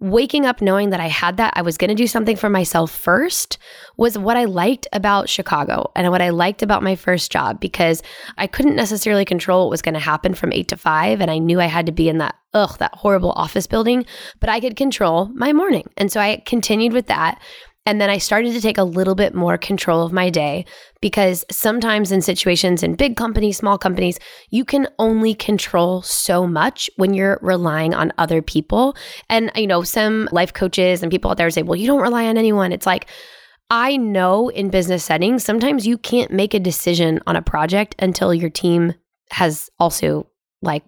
waking 0.00 0.44
up 0.44 0.60
knowing 0.60 0.90
that 0.90 1.00
I 1.00 1.08
had 1.08 1.36
that, 1.38 1.54
I 1.56 1.62
was 1.62 1.78
going 1.78 1.88
to 1.88 1.94
do 1.94 2.06
something 2.06 2.36
for 2.36 2.50
myself 2.50 2.90
first, 2.90 3.58
was 3.96 4.18
what 4.18 4.36
I 4.36 4.44
liked 4.44 4.86
about 4.92 5.28
Chicago 5.28 5.90
and 5.96 6.10
what 6.10 6.20
I 6.20 6.30
liked 6.30 6.62
about 6.62 6.82
my 6.82 6.96
first 6.96 7.32
job 7.32 7.60
because 7.60 8.02
I 8.36 8.46
couldn't 8.46 8.76
necessarily 8.76 9.24
control 9.24 9.64
what 9.64 9.70
was 9.70 9.82
going 9.82 9.94
to 9.94 10.00
happen 10.00 10.34
from 10.34 10.52
eight 10.52 10.68
to 10.68 10.76
five. 10.76 11.20
And 11.20 11.30
I 11.30 11.38
knew 11.38 11.60
I 11.60 11.66
had 11.66 11.86
to 11.86 11.92
be 11.92 12.08
in 12.08 12.18
that, 12.18 12.34
ugh, 12.52 12.76
that 12.78 12.94
horrible 12.94 13.32
office 13.32 13.66
building, 13.66 14.04
but 14.40 14.50
I 14.50 14.60
could 14.60 14.76
control 14.76 15.30
my 15.34 15.52
morning. 15.52 15.88
And 15.96 16.12
so 16.12 16.20
I 16.20 16.42
continued 16.44 16.92
with 16.92 17.06
that. 17.06 17.40
And 17.86 18.00
then 18.00 18.08
I 18.08 18.16
started 18.16 18.52
to 18.54 18.62
take 18.62 18.78
a 18.78 18.84
little 18.84 19.14
bit 19.14 19.34
more 19.34 19.58
control 19.58 20.02
of 20.02 20.12
my 20.12 20.30
day 20.30 20.64
because 21.02 21.44
sometimes 21.50 22.12
in 22.12 22.22
situations 22.22 22.82
in 22.82 22.94
big 22.94 23.16
companies, 23.16 23.58
small 23.58 23.76
companies, 23.76 24.18
you 24.50 24.64
can 24.64 24.88
only 24.98 25.34
control 25.34 26.00
so 26.00 26.46
much 26.46 26.88
when 26.96 27.12
you're 27.12 27.38
relying 27.42 27.92
on 27.92 28.12
other 28.16 28.40
people. 28.40 28.96
And, 29.28 29.52
you 29.54 29.66
know, 29.66 29.82
some 29.82 30.30
life 30.32 30.54
coaches 30.54 31.02
and 31.02 31.10
people 31.10 31.30
out 31.30 31.36
there 31.36 31.50
say, 31.50 31.62
well, 31.62 31.76
you 31.76 31.86
don't 31.86 32.00
rely 32.00 32.24
on 32.24 32.38
anyone. 32.38 32.72
It's 32.72 32.86
like, 32.86 33.06
I 33.68 33.96
know 33.96 34.48
in 34.48 34.70
business 34.70 35.04
settings, 35.04 35.44
sometimes 35.44 35.86
you 35.86 35.98
can't 35.98 36.30
make 36.30 36.54
a 36.54 36.60
decision 36.60 37.20
on 37.26 37.36
a 37.36 37.42
project 37.42 37.94
until 37.98 38.32
your 38.32 38.50
team 38.50 38.94
has 39.30 39.68
also 39.78 40.26
like 40.62 40.84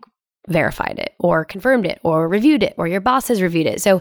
verified 0.48 0.98
it 0.98 1.14
or 1.18 1.44
confirmed 1.44 1.86
it 1.86 2.00
or 2.02 2.28
reviewed 2.28 2.62
it 2.62 2.74
or 2.76 2.86
your 2.86 3.00
boss 3.00 3.28
has 3.28 3.42
reviewed 3.42 3.66
it. 3.66 3.80
So 3.82 4.00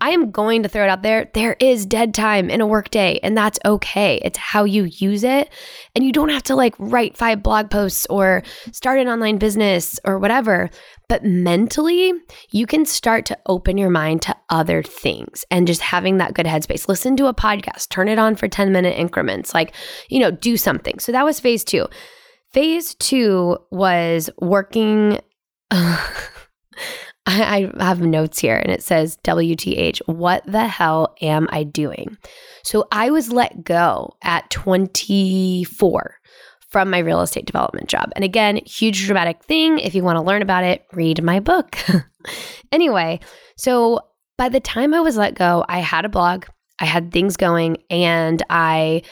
I 0.00 0.10
am 0.10 0.30
going 0.30 0.62
to 0.62 0.68
throw 0.68 0.84
it 0.84 0.90
out 0.90 1.02
there. 1.02 1.30
There 1.34 1.56
is 1.60 1.86
dead 1.86 2.14
time 2.14 2.48
in 2.50 2.60
a 2.60 2.66
workday 2.66 3.18
and 3.22 3.36
that's 3.36 3.58
okay. 3.64 4.20
It's 4.24 4.38
how 4.38 4.64
you 4.64 4.84
use 4.84 5.24
it. 5.24 5.50
And 5.94 6.04
you 6.04 6.12
don't 6.12 6.28
have 6.28 6.44
to 6.44 6.54
like 6.54 6.74
write 6.78 7.16
five 7.16 7.42
blog 7.42 7.70
posts 7.70 8.06
or 8.08 8.42
start 8.72 9.00
an 9.00 9.08
online 9.08 9.38
business 9.38 9.98
or 10.04 10.18
whatever. 10.18 10.70
But 11.08 11.24
mentally, 11.24 12.12
you 12.52 12.66
can 12.66 12.86
start 12.86 13.26
to 13.26 13.38
open 13.46 13.76
your 13.76 13.90
mind 13.90 14.22
to 14.22 14.36
other 14.48 14.82
things 14.82 15.44
and 15.50 15.66
just 15.66 15.80
having 15.80 16.18
that 16.18 16.34
good 16.34 16.46
headspace. 16.46 16.86
Listen 16.86 17.16
to 17.16 17.26
a 17.26 17.34
podcast, 17.34 17.88
turn 17.88 18.06
it 18.08 18.18
on 18.18 18.36
for 18.36 18.46
10 18.46 18.70
minute 18.70 18.96
increments, 18.96 19.52
like, 19.52 19.74
you 20.08 20.20
know, 20.20 20.30
do 20.30 20.56
something. 20.56 21.00
So 21.00 21.10
that 21.10 21.24
was 21.24 21.40
phase 21.40 21.64
two. 21.64 21.88
Phase 22.52 22.94
two 22.94 23.58
was 23.70 24.30
working 24.40 25.20
I, 27.26 27.70
have 27.78 28.00
notes 28.00 28.38
here 28.38 28.56
and 28.56 28.72
it 28.72 28.82
says 28.82 29.18
WTH, 29.24 30.00
what 30.06 30.44
the 30.46 30.66
hell 30.66 31.14
am 31.20 31.48
I 31.50 31.62
doing? 31.62 32.16
So 32.64 32.88
I 32.90 33.10
was 33.10 33.32
let 33.32 33.62
go 33.62 34.14
at 34.22 34.50
24 34.50 36.16
from 36.68 36.90
my 36.90 36.98
real 36.98 37.20
estate 37.20 37.46
development 37.46 37.88
job. 37.88 38.10
And 38.14 38.24
again, 38.24 38.60
huge 38.64 39.06
dramatic 39.06 39.42
thing. 39.44 39.78
If 39.78 39.94
you 39.94 40.02
want 40.02 40.16
to 40.16 40.22
learn 40.22 40.42
about 40.42 40.64
it, 40.64 40.84
read 40.92 41.22
my 41.22 41.40
book. 41.40 41.76
anyway, 42.72 43.20
so 43.56 44.00
by 44.38 44.48
the 44.48 44.60
time 44.60 44.94
I 44.94 45.00
was 45.00 45.16
let 45.16 45.34
go, 45.34 45.64
I 45.68 45.80
had 45.80 46.04
a 46.04 46.08
blog, 46.08 46.46
I 46.78 46.84
had 46.86 47.12
things 47.12 47.36
going, 47.36 47.78
and 47.90 48.42
I 48.48 49.02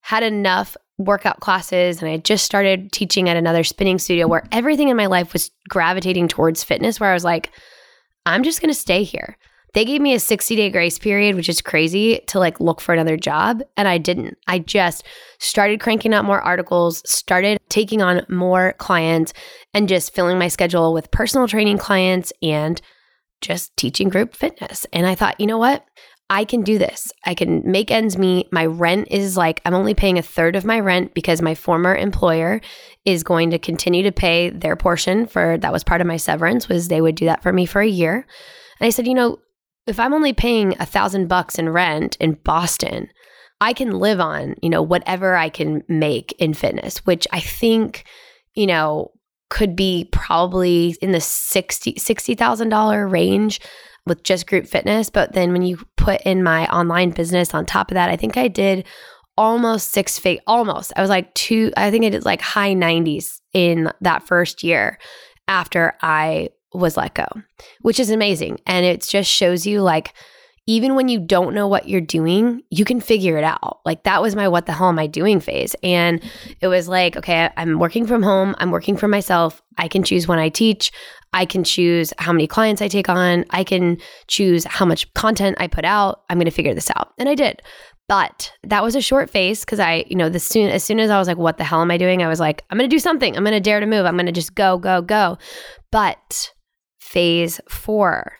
had 0.00 0.22
enough 0.22 0.76
workout 1.00 1.40
classes 1.40 2.02
and 2.02 2.10
I 2.10 2.18
just 2.18 2.44
started 2.44 2.92
teaching 2.92 3.28
at 3.28 3.36
another 3.36 3.64
spinning 3.64 3.98
studio 3.98 4.28
where 4.28 4.46
everything 4.52 4.88
in 4.88 4.96
my 4.96 5.06
life 5.06 5.32
was 5.32 5.50
gravitating 5.68 6.28
towards 6.28 6.62
fitness 6.62 7.00
where 7.00 7.10
I 7.10 7.14
was 7.14 7.24
like 7.24 7.50
I'm 8.26 8.42
just 8.42 8.60
going 8.60 8.72
to 8.72 8.78
stay 8.78 9.02
here. 9.02 9.36
They 9.72 9.84
gave 9.84 10.00
me 10.00 10.14
a 10.14 10.20
60 10.20 10.56
day 10.56 10.70
grace 10.70 10.98
period, 10.98 11.36
which 11.36 11.48
is 11.48 11.60
crazy 11.60 12.20
to 12.26 12.38
like 12.38 12.60
look 12.60 12.80
for 12.80 12.92
another 12.92 13.16
job. 13.16 13.62
And 13.76 13.86
I 13.86 13.98
didn't. 13.98 14.36
I 14.46 14.58
just 14.58 15.04
started 15.38 15.80
cranking 15.80 16.12
out 16.12 16.24
more 16.24 16.40
articles, 16.40 17.08
started 17.08 17.58
taking 17.68 18.02
on 18.02 18.26
more 18.28 18.74
clients, 18.78 19.32
and 19.72 19.88
just 19.88 20.14
filling 20.14 20.38
my 20.38 20.48
schedule 20.48 20.92
with 20.92 21.10
personal 21.10 21.46
training 21.46 21.78
clients 21.78 22.32
and 22.42 22.80
just 23.40 23.74
teaching 23.76 24.08
group 24.08 24.34
fitness. 24.34 24.86
And 24.92 25.06
I 25.06 25.14
thought, 25.14 25.40
you 25.40 25.46
know 25.46 25.58
what? 25.58 25.84
I 26.30 26.44
can 26.44 26.62
do 26.62 26.78
this. 26.78 27.10
I 27.26 27.34
can 27.34 27.68
make 27.68 27.90
ends 27.90 28.16
meet. 28.16 28.52
My 28.52 28.64
rent 28.64 29.08
is 29.10 29.36
like, 29.36 29.60
I'm 29.64 29.74
only 29.74 29.94
paying 29.94 30.16
a 30.16 30.22
third 30.22 30.54
of 30.54 30.64
my 30.64 30.78
rent 30.78 31.12
because 31.12 31.42
my 31.42 31.56
former 31.56 31.94
employer 31.94 32.60
is 33.04 33.24
going 33.24 33.50
to 33.50 33.58
continue 33.58 34.04
to 34.04 34.12
pay 34.12 34.50
their 34.50 34.76
portion 34.76 35.26
for 35.26 35.58
that 35.58 35.72
was 35.72 35.82
part 35.82 36.00
of 36.00 36.06
my 36.06 36.16
severance 36.16 36.68
was 36.68 36.86
they 36.86 37.00
would 37.00 37.16
do 37.16 37.24
that 37.24 37.42
for 37.42 37.52
me 37.52 37.66
for 37.66 37.80
a 37.80 37.88
year. 37.88 38.24
And 38.78 38.86
I 38.86 38.90
said, 38.90 39.08
you 39.08 39.14
know, 39.14 39.38
if 39.88 39.98
I'm 39.98 40.14
only 40.14 40.32
paying 40.32 40.76
a 40.78 40.86
thousand 40.86 41.26
bucks 41.26 41.58
in 41.58 41.68
rent 41.68 42.16
in 42.20 42.34
Boston, 42.44 43.08
I 43.60 43.72
can 43.72 43.90
live 43.98 44.20
on, 44.20 44.54
you 44.62 44.70
know, 44.70 44.82
whatever 44.82 45.34
I 45.34 45.48
can 45.48 45.82
make 45.88 46.32
in 46.38 46.54
fitness, 46.54 46.98
which 46.98 47.26
I 47.32 47.40
think, 47.40 48.04
you 48.54 48.68
know, 48.68 49.10
could 49.48 49.74
be 49.74 50.08
probably 50.12 50.96
in 51.02 51.10
the 51.10 51.20
60 51.20 51.94
$60,000 51.94 53.10
range 53.10 53.60
with 54.10 54.24
just 54.24 54.48
group 54.48 54.66
fitness. 54.66 55.08
But 55.08 55.34
then 55.34 55.52
when 55.52 55.62
you 55.62 55.78
put 55.96 56.20
in 56.22 56.42
my 56.42 56.66
online 56.66 57.10
business 57.10 57.54
on 57.54 57.64
top 57.64 57.92
of 57.92 57.94
that, 57.94 58.10
I 58.10 58.16
think 58.16 58.36
I 58.36 58.48
did 58.48 58.84
almost 59.38 59.92
six 59.92 60.18
feet, 60.18 60.40
almost. 60.48 60.92
I 60.96 61.00
was 61.00 61.08
like 61.08 61.32
two, 61.34 61.72
I 61.76 61.92
think 61.92 62.04
I 62.04 62.08
did 62.08 62.24
like 62.24 62.42
high 62.42 62.74
90s 62.74 63.40
in 63.54 63.88
that 64.00 64.26
first 64.26 64.64
year 64.64 64.98
after 65.46 65.94
I 66.02 66.48
was 66.74 66.96
let 66.96 67.14
go, 67.14 67.26
which 67.82 68.00
is 68.00 68.10
amazing. 68.10 68.58
And 68.66 68.84
it 68.84 69.02
just 69.02 69.30
shows 69.30 69.64
you 69.64 69.80
like, 69.80 70.12
even 70.70 70.94
when 70.94 71.08
you 71.08 71.18
don't 71.18 71.52
know 71.52 71.66
what 71.66 71.88
you're 71.88 72.00
doing, 72.00 72.62
you 72.70 72.84
can 72.84 73.00
figure 73.00 73.36
it 73.36 73.42
out. 73.42 73.80
Like 73.84 74.04
that 74.04 74.22
was 74.22 74.36
my 74.36 74.46
what 74.46 74.66
the 74.66 74.72
hell 74.72 74.88
am 74.88 75.00
I 75.00 75.08
doing 75.08 75.40
phase. 75.40 75.74
And 75.82 76.22
it 76.60 76.68
was 76.68 76.86
like, 76.86 77.16
okay, 77.16 77.50
I'm 77.56 77.80
working 77.80 78.06
from 78.06 78.22
home, 78.22 78.54
I'm 78.58 78.70
working 78.70 78.96
for 78.96 79.08
myself. 79.08 79.60
I 79.78 79.88
can 79.88 80.04
choose 80.04 80.28
when 80.28 80.38
I 80.38 80.48
teach. 80.48 80.92
I 81.32 81.44
can 81.44 81.64
choose 81.64 82.12
how 82.18 82.32
many 82.32 82.46
clients 82.46 82.80
I 82.80 82.86
take 82.86 83.08
on. 83.08 83.44
I 83.50 83.64
can 83.64 83.98
choose 84.28 84.64
how 84.64 84.86
much 84.86 85.12
content 85.14 85.56
I 85.58 85.66
put 85.66 85.84
out. 85.84 86.22
I'm 86.30 86.38
going 86.38 86.44
to 86.44 86.52
figure 86.52 86.74
this 86.74 86.90
out. 86.96 87.14
And 87.18 87.28
I 87.28 87.34
did. 87.34 87.62
But 88.08 88.52
that 88.64 88.82
was 88.84 88.94
a 88.94 89.00
short 89.00 89.28
phase 89.28 89.64
because 89.64 89.80
I, 89.80 90.04
you 90.08 90.16
know, 90.16 90.28
the 90.28 90.40
soon 90.40 90.70
as 90.70 90.84
soon 90.84 91.00
as 91.00 91.10
I 91.10 91.18
was 91.18 91.26
like, 91.28 91.36
what 91.36 91.58
the 91.58 91.64
hell 91.64 91.82
am 91.82 91.90
I 91.90 91.98
doing? 91.98 92.22
I 92.22 92.28
was 92.28 92.40
like, 92.40 92.64
I'm 92.70 92.78
gonna 92.78 92.88
do 92.88 92.98
something. 92.98 93.36
I'm 93.36 93.44
gonna 93.44 93.60
dare 93.60 93.80
to 93.80 93.86
move. 93.86 94.06
I'm 94.06 94.16
gonna 94.16 94.32
just 94.32 94.54
go, 94.54 94.78
go, 94.78 95.02
go. 95.02 95.38
But 95.92 96.52
phase 96.98 97.60
four 97.68 98.39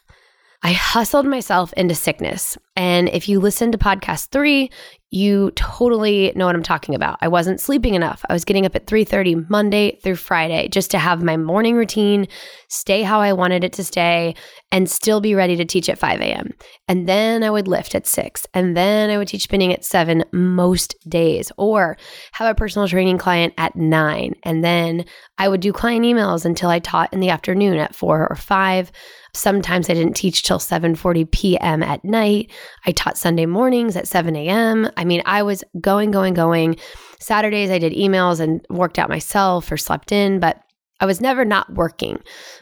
I 0.63 0.73
hustled 0.73 1.27
myself 1.27 1.73
into 1.73 1.95
sickness. 1.95 2.59
And 2.81 3.11
if 3.11 3.29
you 3.29 3.41
listen 3.41 3.73
to 3.73 3.79
podcast 3.79 4.29
three, 4.29 4.71
you 5.11 5.51
totally 5.51 6.33
know 6.35 6.47
what 6.47 6.55
I'm 6.55 6.63
talking 6.63 6.95
about. 6.95 7.19
I 7.21 7.29
wasn't 7.29 7.61
sleeping 7.61 7.95
enough. 7.95 8.25
I 8.31 8.33
was 8.33 8.47
getting 8.47 8.65
up 8.65 8.75
at 8.75 8.87
3:30 8.87 9.51
Monday 9.51 9.99
through 10.03 10.17
Friday 10.17 10.69
just 10.69 10.91
to 10.93 10.99
have 10.99 11.23
my 11.23 11.37
morning 11.37 11.75
routine, 11.75 12.27
stay 12.69 13.03
how 13.03 13.21
I 13.21 13.35
wanted 13.35 13.65
it 13.65 13.75
to 13.75 13.85
stay, 13.85 14.35
and 14.73 14.89
still 14.89 15.21
be 15.21 15.35
ready 15.35 15.57
to 15.57 15.65
teach 15.67 15.91
at 15.91 15.99
5 15.99 16.21
a.m. 16.21 16.55
And 16.89 17.07
then 17.07 17.43
I 17.43 17.51
would 17.51 17.69
lift 17.69 17.95
at 17.95 18.07
six, 18.07 18.47
and 18.55 18.75
then 18.75 19.11
I 19.11 19.19
would 19.19 19.29
teach 19.29 19.43
spinning 19.43 19.75
at 19.75 19.85
seven 19.85 20.25
most 20.33 20.95
days, 21.07 21.53
or 21.59 21.99
have 22.33 22.51
a 22.51 22.55
personal 22.55 22.89
training 22.89 23.19
client 23.19 23.53
at 23.59 23.77
nine, 23.77 24.37
and 24.45 24.65
then 24.65 25.05
I 25.37 25.49
would 25.49 25.61
do 25.61 25.73
client 25.73 26.07
emails 26.07 26.47
until 26.47 26.71
I 26.71 26.79
taught 26.79 27.13
in 27.13 27.21
the 27.21 27.31
afternoon 27.31 27.77
at 27.77 27.97
four 27.97 28.27
or 28.31 28.37
five. 28.37 28.93
Sometimes 29.35 29.89
I 29.89 29.95
didn't 29.95 30.17
teach 30.17 30.43
till 30.43 30.59
7:40 30.59 31.31
p.m. 31.31 31.83
at 31.83 32.05
night. 32.05 32.51
I 32.87 32.93
taught 32.93 33.19
Sunday 33.19 33.47
mornings 33.47 33.97
at 33.97 34.09
7 34.09 34.35
a.m. 34.37 34.91
I 34.97 35.05
mean, 35.05 35.23
I 35.27 35.43
was 35.43 35.63
going, 35.81 36.11
going, 36.11 36.35
going. 36.35 36.77
Saturdays 37.19 37.71
I 37.71 37.79
did 37.79 37.93
emails 37.93 38.41
and 38.41 38.65
worked 38.71 38.99
out 38.99 39.09
myself 39.09 39.71
or 39.71 39.77
slept 39.77 40.13
in, 40.13 40.41
but 40.41 40.61
I 41.01 41.07
was 41.07 41.21
never 41.21 41.45
not 41.45 41.73
working. 41.75 42.19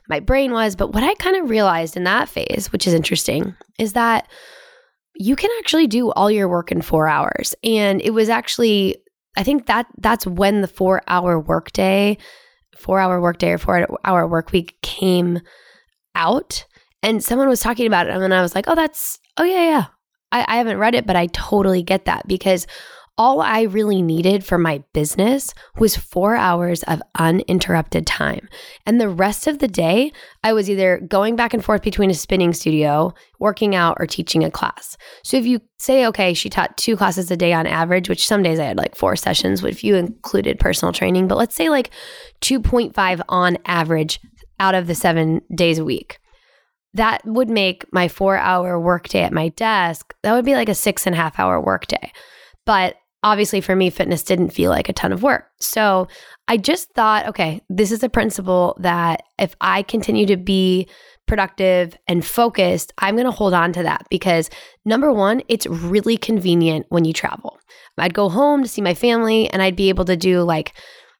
My 0.08 0.20
brain 0.20 0.52
was, 0.52 0.76
but 0.76 0.92
what 0.92 1.02
I 1.02 1.14
kind 1.14 1.36
of 1.36 1.50
realized 1.50 1.96
in 1.96 2.04
that 2.04 2.28
phase, 2.28 2.68
which 2.70 2.86
is 2.86 2.94
interesting, 2.94 3.54
is 3.78 3.94
that 3.94 4.28
you 5.14 5.34
can 5.34 5.50
actually 5.58 5.86
do 5.86 6.12
all 6.12 6.30
your 6.30 6.48
work 6.48 6.70
in 6.70 6.82
4 6.82 7.08
hours. 7.08 7.54
And 7.64 8.00
it 8.02 8.10
was 8.10 8.28
actually 8.28 8.96
I 9.36 9.44
think 9.44 9.66
that 9.66 9.86
that's 9.98 10.26
when 10.26 10.62
the 10.62 10.68
4-hour 10.68 11.38
workday, 11.38 12.18
4-hour 12.76 13.20
workday 13.20 13.52
or 13.52 13.58
4-hour 13.58 14.26
work 14.26 14.50
week 14.50 14.76
came 14.82 15.40
out 16.16 16.64
and 17.04 17.22
someone 17.22 17.48
was 17.48 17.60
talking 17.60 17.86
about 17.86 18.08
it 18.08 18.14
and 18.14 18.22
then 18.22 18.32
I 18.32 18.42
was 18.42 18.56
like, 18.56 18.64
oh, 18.66 18.74
that's, 18.74 19.20
oh, 19.36 19.44
yeah, 19.44 19.62
yeah. 19.62 19.84
I, 20.32 20.44
I 20.46 20.56
haven't 20.56 20.78
read 20.78 20.94
it, 20.94 21.06
but 21.06 21.16
I 21.16 21.26
totally 21.26 21.82
get 21.82 22.04
that 22.06 22.26
because 22.26 22.66
all 23.18 23.40
I 23.40 23.62
really 23.62 24.00
needed 24.00 24.44
for 24.44 24.58
my 24.58 24.82
business 24.92 25.52
was 25.76 25.96
four 25.96 26.36
hours 26.36 26.84
of 26.84 27.02
uninterrupted 27.18 28.06
time. 28.06 28.48
And 28.86 29.00
the 29.00 29.08
rest 29.08 29.48
of 29.48 29.58
the 29.58 29.66
day, 29.66 30.12
I 30.44 30.52
was 30.52 30.70
either 30.70 31.00
going 31.00 31.34
back 31.34 31.52
and 31.52 31.64
forth 31.64 31.82
between 31.82 32.10
a 32.10 32.14
spinning 32.14 32.52
studio, 32.52 33.12
working 33.40 33.74
out, 33.74 33.96
or 33.98 34.06
teaching 34.06 34.44
a 34.44 34.52
class. 34.52 34.96
So 35.24 35.36
if 35.36 35.44
you 35.44 35.60
say, 35.78 36.06
okay, 36.06 36.32
she 36.32 36.48
taught 36.48 36.78
two 36.78 36.96
classes 36.96 37.28
a 37.32 37.36
day 37.36 37.52
on 37.52 37.66
average, 37.66 38.08
which 38.08 38.24
some 38.24 38.44
days 38.44 38.60
I 38.60 38.66
had 38.66 38.78
like 38.78 38.94
four 38.94 39.16
sessions, 39.16 39.64
if 39.64 39.82
you 39.82 39.96
included 39.96 40.60
personal 40.60 40.92
training, 40.92 41.26
but 41.26 41.38
let's 41.38 41.56
say 41.56 41.70
like 41.70 41.90
2.5 42.42 43.20
on 43.28 43.58
average 43.66 44.20
out 44.60 44.76
of 44.76 44.86
the 44.86 44.94
seven 44.94 45.40
days 45.52 45.80
a 45.80 45.84
week. 45.84 46.20
That 46.94 47.24
would 47.24 47.50
make 47.50 47.84
my 47.92 48.08
four 48.08 48.36
hour 48.36 48.80
workday 48.80 49.22
at 49.22 49.32
my 49.32 49.48
desk, 49.50 50.14
that 50.22 50.32
would 50.32 50.44
be 50.44 50.54
like 50.54 50.68
a 50.68 50.74
six 50.74 51.06
and 51.06 51.14
a 51.14 51.18
half 51.18 51.38
hour 51.38 51.60
workday. 51.60 52.12
But 52.64 52.96
obviously 53.22 53.60
for 53.60 53.74
me, 53.74 53.90
fitness 53.90 54.22
didn't 54.22 54.50
feel 54.50 54.70
like 54.70 54.88
a 54.88 54.92
ton 54.92 55.12
of 55.12 55.22
work. 55.22 55.46
So 55.60 56.08
I 56.46 56.56
just 56.56 56.92
thought, 56.94 57.26
okay, 57.26 57.60
this 57.68 57.90
is 57.90 58.02
a 58.02 58.08
principle 58.08 58.76
that 58.80 59.22
if 59.38 59.54
I 59.60 59.82
continue 59.82 60.26
to 60.26 60.36
be 60.36 60.88
productive 61.26 61.96
and 62.06 62.24
focused, 62.24 62.92
I'm 62.98 63.16
going 63.16 63.26
to 63.26 63.30
hold 63.30 63.54
on 63.54 63.72
to 63.74 63.82
that 63.82 64.06
because 64.08 64.48
number 64.84 65.12
one, 65.12 65.42
it's 65.48 65.66
really 65.66 66.16
convenient 66.16 66.86
when 66.88 67.04
you 67.04 67.12
travel. 67.12 67.58
I'd 67.98 68.14
go 68.14 68.28
home 68.28 68.62
to 68.62 68.68
see 68.68 68.80
my 68.80 68.94
family 68.94 69.50
and 69.50 69.60
I'd 69.60 69.76
be 69.76 69.88
able 69.88 70.04
to 70.06 70.16
do 70.16 70.42
like 70.42 70.72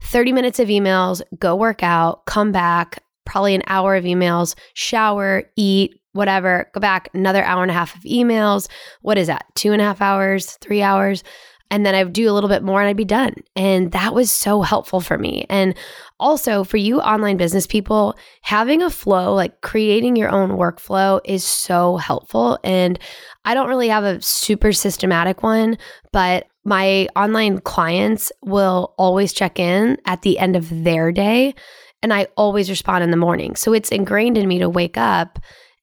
30 0.02 0.32
minutes 0.32 0.60
of 0.60 0.68
emails, 0.68 1.20
go 1.38 1.56
work 1.56 1.82
out, 1.82 2.24
come 2.26 2.52
back, 2.52 3.02
probably 3.28 3.54
an 3.54 3.62
hour 3.68 3.94
of 3.94 4.04
emails, 4.04 4.56
shower, 4.74 5.44
eat, 5.56 6.00
whatever, 6.12 6.68
go 6.74 6.80
back, 6.80 7.08
another 7.14 7.44
hour 7.44 7.62
and 7.62 7.70
a 7.70 7.74
half 7.74 7.94
of 7.94 8.02
emails. 8.02 8.68
What 9.02 9.18
is 9.18 9.28
that? 9.28 9.44
Two 9.54 9.72
and 9.72 9.80
a 9.80 9.84
half 9.84 10.02
hours, 10.02 10.58
three 10.60 10.82
hours? 10.82 11.22
and 11.70 11.84
then 11.84 11.94
I 11.94 12.04
would 12.04 12.12
do 12.12 12.30
a 12.30 12.32
little 12.32 12.48
bit 12.48 12.62
more 12.62 12.80
and 12.80 12.88
I'd 12.88 12.96
be 12.96 13.04
done. 13.04 13.34
And 13.54 13.92
that 13.92 14.14
was 14.14 14.30
so 14.30 14.62
helpful 14.62 15.00
for 15.00 15.18
me. 15.18 15.44
And 15.50 15.76
also 16.18 16.64
for 16.64 16.76
you 16.76 17.00
online 17.00 17.36
business 17.36 17.66
people, 17.66 18.16
having 18.42 18.82
a 18.82 18.90
flow, 18.90 19.34
like 19.34 19.60
creating 19.60 20.16
your 20.16 20.30
own 20.30 20.50
workflow 20.50 21.20
is 21.24 21.44
so 21.44 21.96
helpful. 21.96 22.58
And 22.64 22.98
I 23.44 23.54
don't 23.54 23.68
really 23.68 23.88
have 23.88 24.04
a 24.04 24.22
super 24.22 24.72
systematic 24.72 25.42
one, 25.42 25.76
but 26.12 26.46
my 26.64 27.08
online 27.16 27.60
clients 27.60 28.32
will 28.42 28.94
always 28.98 29.32
check 29.32 29.58
in 29.58 29.98
at 30.06 30.22
the 30.22 30.38
end 30.38 30.56
of 30.56 30.84
their 30.84 31.12
day. 31.12 31.54
And 32.02 32.12
I 32.12 32.28
always 32.36 32.70
respond 32.70 33.02
in 33.02 33.10
the 33.10 33.16
morning. 33.16 33.56
So 33.56 33.72
it's 33.72 33.90
ingrained 33.90 34.38
in 34.38 34.48
me 34.48 34.58
to 34.58 34.68
wake 34.68 34.96
up 34.96 35.38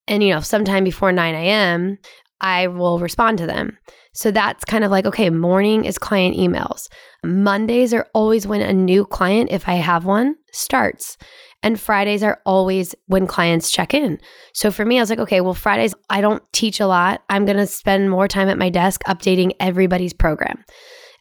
and, 0.07 0.23
you 0.23 0.33
know, 0.33 0.39
sometime 0.39 0.83
before 0.83 1.11
9 1.11 1.35
a.m., 1.35 1.97
I 2.41 2.67
will 2.67 2.99
respond 2.99 3.37
to 3.39 3.47
them. 3.47 3.77
So 4.13 4.31
that's 4.31 4.63
kind 4.65 4.83
of 4.83 4.91
like, 4.91 5.05
okay, 5.05 5.29
morning 5.29 5.85
is 5.85 5.97
client 5.97 6.37
emails. 6.37 6.87
Mondays 7.23 7.93
are 7.93 8.07
always 8.13 8.45
when 8.45 8.61
a 8.61 8.73
new 8.73 9.05
client, 9.05 9.51
if 9.51 9.67
I 9.67 9.75
have 9.75 10.05
one, 10.05 10.35
starts. 10.51 11.17
And 11.63 11.79
Fridays 11.79 12.23
are 12.23 12.39
always 12.45 12.93
when 13.07 13.25
clients 13.25 13.71
check 13.71 13.93
in. 13.93 14.19
So 14.53 14.69
for 14.69 14.85
me, 14.85 14.99
I 14.99 15.01
was 15.01 15.09
like, 15.09 15.19
okay, 15.19 15.41
well, 15.41 15.53
Fridays, 15.53 15.95
I 16.09 16.21
don't 16.21 16.43
teach 16.53 16.79
a 16.79 16.87
lot. 16.87 17.23
I'm 17.29 17.45
going 17.45 17.57
to 17.57 17.65
spend 17.65 18.11
more 18.11 18.27
time 18.27 18.47
at 18.47 18.59
my 18.59 18.69
desk 18.69 19.01
updating 19.05 19.53
everybody's 19.59 20.13
program 20.13 20.63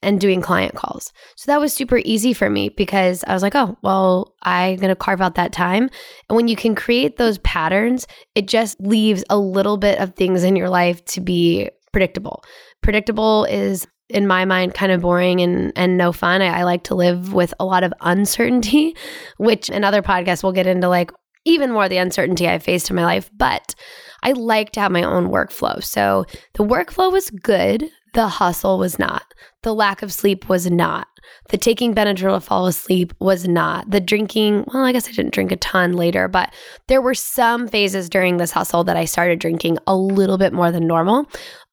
and 0.05 0.21
doing 0.21 0.41
client 0.41 0.75
calls. 0.75 1.13
So 1.37 1.51
that 1.51 1.61
was 1.61 1.73
super 1.73 2.01
easy 2.05 2.33
for 2.33 2.49
me 2.49 2.69
because 2.69 3.25
I 3.27 3.35
was 3.35 3.43
like, 3.43 3.55
oh, 3.55 3.77
well, 3.83 4.35
I'm 4.43 4.77
going 4.77 4.91
to 4.91 4.97
carve 4.97 5.21
out 5.21 5.35
that 5.35 5.53
time. 5.53 5.91
And 6.29 6.37
when 6.37 6.49
you 6.49 6.57
can 6.57 6.75
create 6.75 7.17
those 7.17 7.39
patterns, 7.39 8.07
it 8.35 8.47
just 8.47 8.81
leaves 8.81 9.25
a 9.31 9.39
little 9.39 9.77
bit 9.77 9.99
of 9.99 10.15
things 10.15 10.45
in 10.45 10.55
your 10.55 10.69
life 10.69 11.05
to 11.07 11.21
be 11.21 11.71
predictable 11.93 12.43
predictable 12.85 13.45
is 13.47 13.87
in 14.11 14.27
my 14.27 14.45
mind 14.45 14.75
kind 14.75 14.93
of 14.93 15.01
boring 15.01 15.41
and 15.41 15.73
and 15.75 15.97
no 15.97 16.13
fun. 16.13 16.43
I, 16.43 16.61
I, 16.61 16.63
like 16.63 16.85
to 16.85 16.95
live 16.95 17.33
with 17.33 17.53
a 17.59 17.65
lot 17.65 17.83
of 17.83 17.93
uncertainty, 18.03 18.95
which 19.39 19.71
in 19.71 19.83
other 19.83 20.03
podcasts 20.03 20.45
we'll 20.45 20.53
get 20.53 20.69
into 20.69 20.89
like 20.89 21.11
even 21.45 21.73
more 21.73 21.89
the 21.89 21.97
uncertainty 21.97 22.49
I 22.49 22.59
faced 22.59 22.91
in 22.91 22.97
my 22.97 23.05
life. 23.05 23.31
But 23.35 23.75
I 24.23 24.33
like 24.33 24.73
to 24.73 24.81
have 24.81 24.93
my 24.93 25.03
own 25.03 25.31
workflow. 25.31 25.83
So 25.83 26.27
the 26.55 26.65
workflow 26.65 27.11
was 27.11 27.31
good. 27.31 27.91
The 28.15 28.29
hustle 28.29 28.79
was 28.79 28.99
not. 28.99 29.35
The 29.63 29.75
lack 29.75 30.03
of 30.03 30.13
sleep 30.13 30.49
was 30.49 30.71
not. 30.71 31.09
The 31.49 31.59
taking 31.59 31.95
Benadryl 31.95 32.37
to 32.37 32.41
fall 32.41 32.67
asleep 32.67 33.13
was 33.19 33.49
not. 33.49 33.91
The 33.91 34.01
drinking, 34.01 34.65
well, 34.73 34.85
I 34.85 34.93
guess 34.93 35.09
I 35.09 35.13
didn't 35.13 35.35
drink 35.35 35.51
a 35.51 35.57
ton 35.57 35.95
later, 35.95 36.29
but 36.29 36.55
there 36.87 37.03
were 37.03 37.15
some 37.15 37.67
phases 37.67 38.09
during 38.09 38.37
this 38.37 38.53
hustle 38.53 38.85
that 38.85 38.97
I 38.97 39.05
started 39.05 39.39
drinking 39.41 39.79
a 39.87 39.97
little 39.97 40.39
bit 40.39 40.53
more 40.53 40.71
than 40.71 40.87
normal. 40.87 41.27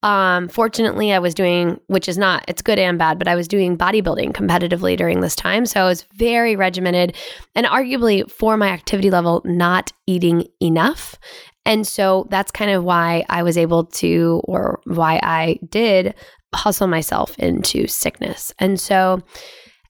Um, 0.03 0.47
fortunately, 0.47 1.13
I 1.13 1.19
was 1.19 1.35
doing, 1.35 1.79
which 1.87 2.09
is 2.09 2.17
not, 2.17 2.43
it's 2.47 2.61
good 2.61 2.79
and 2.79 2.97
bad, 2.97 3.19
but 3.19 3.27
I 3.27 3.35
was 3.35 3.47
doing 3.47 3.77
bodybuilding 3.77 4.31
competitively 4.31 4.97
during 4.97 5.21
this 5.21 5.35
time. 5.35 5.65
So 5.65 5.81
I 5.81 5.85
was 5.85 6.03
very 6.13 6.55
regimented 6.55 7.15
and 7.53 7.67
arguably 7.67 8.29
for 8.31 8.57
my 8.57 8.69
activity 8.69 9.11
level, 9.11 9.41
not 9.45 9.91
eating 10.07 10.47
enough. 10.59 11.19
And 11.65 11.85
so 11.85 12.27
that's 12.29 12.51
kind 12.51 12.71
of 12.71 12.83
why 12.83 13.25
I 13.29 13.43
was 13.43 13.57
able 13.57 13.85
to, 13.85 14.41
or 14.45 14.81
why 14.85 15.19
I 15.21 15.59
did 15.69 16.15
hustle 16.53 16.87
myself 16.87 17.37
into 17.37 17.87
sickness. 17.87 18.53
And 18.59 18.79
so 18.79 19.21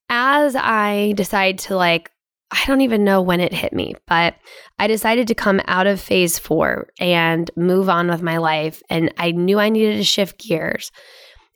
as 0.09 0.55
I 0.55 1.13
decide 1.15 1.57
to 1.59 1.75
like, 1.75 2.11
I 2.51 2.63
don't 2.65 2.81
even 2.81 3.05
know 3.05 3.21
when 3.21 3.39
it 3.39 3.53
hit 3.53 3.71
me, 3.71 3.95
but 4.07 4.35
I 4.77 4.87
decided 4.87 5.27
to 5.29 5.35
come 5.35 5.61
out 5.67 5.87
of 5.87 6.01
phase 6.01 6.37
four 6.37 6.89
and 6.99 7.49
move 7.55 7.87
on 7.87 8.09
with 8.09 8.21
my 8.21 8.37
life. 8.37 8.83
And 8.89 9.13
I 9.17 9.31
knew 9.31 9.57
I 9.57 9.69
needed 9.69 9.95
to 9.97 10.03
shift 10.03 10.37
gears. 10.37 10.91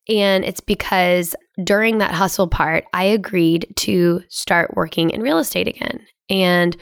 And 0.07 0.45
it's 0.45 0.61
because 0.61 1.35
during 1.61 1.97
that 1.97 2.13
hustle 2.13 2.47
part, 2.47 2.85
I 2.93 3.03
agreed 3.03 3.73
to 3.77 4.21
start 4.29 4.75
working 4.75 5.09
in 5.09 5.21
real 5.21 5.39
estate 5.39 5.67
again. 5.67 5.99
And 6.29 6.77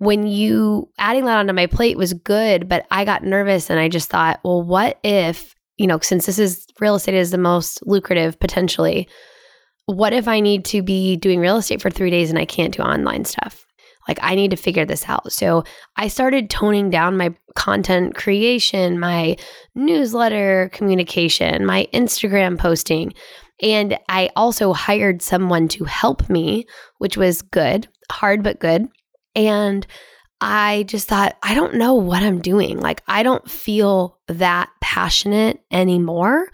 when 0.00 0.26
you 0.26 0.88
adding 0.98 1.26
that 1.26 1.36
onto 1.36 1.52
my 1.52 1.66
plate 1.66 1.98
was 1.98 2.14
good, 2.14 2.70
but 2.70 2.86
I 2.90 3.04
got 3.04 3.22
nervous 3.22 3.68
and 3.68 3.78
I 3.78 3.90
just 3.90 4.08
thought, 4.08 4.40
well, 4.42 4.62
what 4.62 4.98
if, 5.04 5.54
you 5.76 5.86
know, 5.86 5.98
since 5.98 6.24
this 6.24 6.38
is 6.38 6.66
real 6.80 6.94
estate 6.94 7.14
is 7.14 7.32
the 7.32 7.38
most 7.38 7.86
lucrative 7.86 8.40
potentially, 8.40 9.06
what 9.84 10.14
if 10.14 10.26
I 10.26 10.40
need 10.40 10.64
to 10.66 10.82
be 10.82 11.16
doing 11.16 11.38
real 11.38 11.58
estate 11.58 11.82
for 11.82 11.90
three 11.90 12.08
days 12.08 12.30
and 12.30 12.38
I 12.38 12.46
can't 12.46 12.74
do 12.74 12.82
online 12.82 13.26
stuff? 13.26 13.66
Like, 14.08 14.18
I 14.22 14.36
need 14.36 14.52
to 14.52 14.56
figure 14.56 14.86
this 14.86 15.06
out. 15.06 15.32
So, 15.32 15.64
I 15.96 16.08
started 16.08 16.48
toning 16.48 16.88
down 16.88 17.18
my 17.18 17.34
content 17.54 18.14
creation, 18.14 18.98
my 18.98 19.36
newsletter 19.74 20.70
communication, 20.72 21.66
my 21.66 21.86
Instagram 21.92 22.58
posting. 22.58 23.12
And 23.60 23.98
I 24.08 24.30
also 24.34 24.72
hired 24.72 25.20
someone 25.20 25.68
to 25.68 25.84
help 25.84 26.30
me, 26.30 26.64
which 26.96 27.18
was 27.18 27.42
good, 27.42 27.86
hard 28.10 28.42
but 28.42 28.60
good. 28.60 28.88
And 29.34 29.86
I 30.40 30.84
just 30.88 31.06
thought, 31.06 31.36
I 31.42 31.54
don't 31.54 31.74
know 31.74 31.94
what 31.94 32.22
I'm 32.22 32.40
doing. 32.40 32.80
Like, 32.80 33.02
I 33.06 33.22
don't 33.22 33.48
feel 33.50 34.18
that 34.28 34.70
passionate 34.80 35.60
anymore 35.70 36.48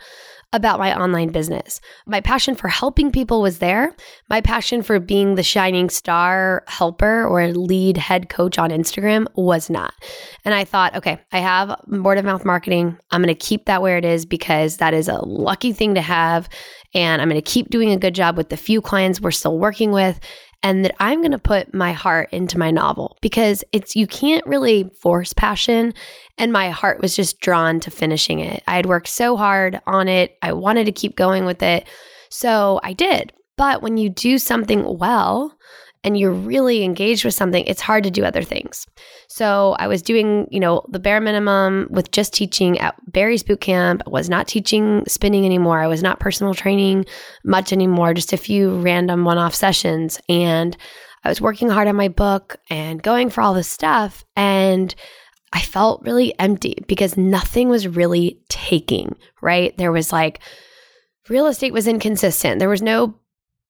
about 0.53 0.79
my 0.79 0.99
online 0.99 1.29
business. 1.31 1.81
My 2.07 2.21
passion 2.21 2.55
for 2.55 2.69
helping 2.69 3.13
people 3.13 3.43
was 3.43 3.59
there. 3.59 3.95
My 4.31 4.41
passion 4.41 4.83
for 4.83 4.99
being 4.99 5.35
the 5.35 5.43
shining 5.43 5.91
star 5.91 6.65
helper 6.67 7.27
or 7.27 7.49
lead 7.49 7.97
head 7.97 8.29
coach 8.29 8.59
on 8.59 8.71
Instagram 8.71 9.27
was 9.35 9.69
not. 9.69 9.93
And 10.45 10.55
I 10.55 10.65
thought, 10.65 10.97
okay, 10.97 11.21
I 11.33 11.39
have 11.39 11.79
word 11.89 12.19
of 12.19 12.25
mouth 12.25 12.45
marketing. 12.45 12.97
I'm 13.11 13.23
going 13.23 13.35
to 13.35 13.47
keep 13.47 13.67
that 13.67 13.83
where 13.83 13.99
it 13.99 14.05
is 14.05 14.25
because 14.25 14.79
that 14.79 14.95
is 14.95 15.09
a 15.09 15.19
lucky 15.25 15.73
thing 15.73 15.95
to 15.95 16.01
have. 16.01 16.49
And 16.95 17.21
I'm 17.21 17.29
going 17.29 17.41
to 17.41 17.51
keep 17.51 17.69
doing 17.69 17.91
a 17.91 17.99
good 17.99 18.15
job 18.15 18.37
with 18.37 18.49
the 18.49 18.57
few 18.57 18.81
clients 18.81 19.21
we're 19.21 19.33
still 19.33 19.59
working 19.59 19.91
with 19.91 20.19
and 20.63 20.85
that 20.85 20.95
I'm 20.99 21.21
going 21.21 21.33
to 21.33 21.39
put 21.39 21.75
my 21.75 21.93
heart 21.93 22.29
into 22.33 22.59
my 22.59 22.71
novel 22.71 23.17
because 23.21 23.63
it's 23.73 23.97
you 23.97 24.07
can't 24.07 24.47
really 24.47 24.91
force 25.01 25.33
passion 25.33 25.95
and 26.39 26.53
my 26.53 26.71
heart 26.71 27.01
was 27.01 27.15
just 27.15 27.41
drawn 27.41 27.81
to 27.81 27.91
finishing 27.91 28.41
it. 28.41 28.63
I 28.67 28.77
had 28.77 28.87
worked 28.87 29.09
so 29.09 29.37
hard 29.37 29.81
on 29.87 30.09
it. 30.09 30.37
I 30.43 30.53
wanted 30.53 30.87
to 30.87 30.93
keep 30.93 31.17
going 31.17 31.45
with 31.45 31.63
it. 31.63 31.87
So 32.31 32.81
I 32.83 32.93
did. 32.93 33.33
But 33.57 33.83
when 33.83 33.97
you 33.97 34.11
do 34.11 34.39
something 34.39 34.99
well, 34.99 35.56
and 36.07 36.17
you're 36.17 36.33
really 36.33 36.85
engaged 36.85 37.25
with 37.25 37.35
something, 37.35 37.65
it's 37.67 37.81
hard 37.81 38.05
to 38.05 38.11
do 38.11 38.25
other 38.25 38.43
things. 38.43 38.87
So 39.29 39.75
I 39.81 39.89
was 39.89 40.01
doing, 40.01 40.47
you 40.53 40.61
know, 40.61 40.87
the 40.89 41.01
bare 41.01 41.21
minimum 41.21 41.89
with 41.91 42.13
just 42.13 42.33
teaching 42.33 42.79
at 42.79 42.95
Barry's 43.11 43.43
boot 43.43 43.61
camp. 43.61 44.03
I 44.07 44.11
was 44.11 44.31
not 44.31 44.47
teaching 44.47 45.03
spinning 45.09 45.45
anymore. 45.45 45.81
I 45.81 45.89
was 45.89 46.05
not 46.05 46.21
personal 46.21 46.55
training 46.55 47.07
much 47.45 47.73
anymore, 47.73 48.15
just 48.15 48.33
a 48.33 48.39
few 48.39 48.81
random 48.81 49.25
one-off 49.25 49.55
sessions. 49.55 50.21
And 50.29 50.77
I 51.25 51.29
was 51.29 51.41
working 51.41 51.69
hard 51.69 51.89
on 51.89 51.97
my 51.97 52.09
book 52.09 52.57
and 52.71 53.03
going 53.03 53.29
for 53.29 53.41
all 53.41 53.53
this 53.53 53.69
stuff. 53.69 54.25
And 54.37 54.95
I 55.53 55.61
felt 55.61 56.03
really 56.03 56.39
empty 56.39 56.85
because 56.87 57.17
nothing 57.17 57.69
was 57.69 57.89
really 57.89 58.41
taking, 58.49 59.17
right? 59.43 59.77
There 59.77 59.91
was 59.91 60.13
like, 60.13 60.41
real 61.29 61.47
estate 61.47 61.73
was 61.73 61.89
inconsistent. 61.89 62.61
There 62.61 62.69
was 62.69 62.83
no 62.83 63.19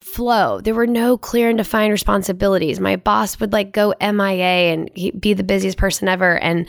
flow. 0.06 0.60
There 0.60 0.74
were 0.74 0.86
no 0.86 1.18
clear 1.18 1.48
and 1.48 1.58
defined 1.58 1.92
responsibilities. 1.92 2.80
My 2.80 2.96
boss 2.96 3.38
would 3.40 3.52
like 3.52 3.72
go 3.72 3.94
MIA 4.00 4.72
and 4.72 4.90
be 4.94 5.34
the 5.34 5.44
busiest 5.44 5.78
person 5.78 6.08
ever. 6.08 6.38
And 6.38 6.68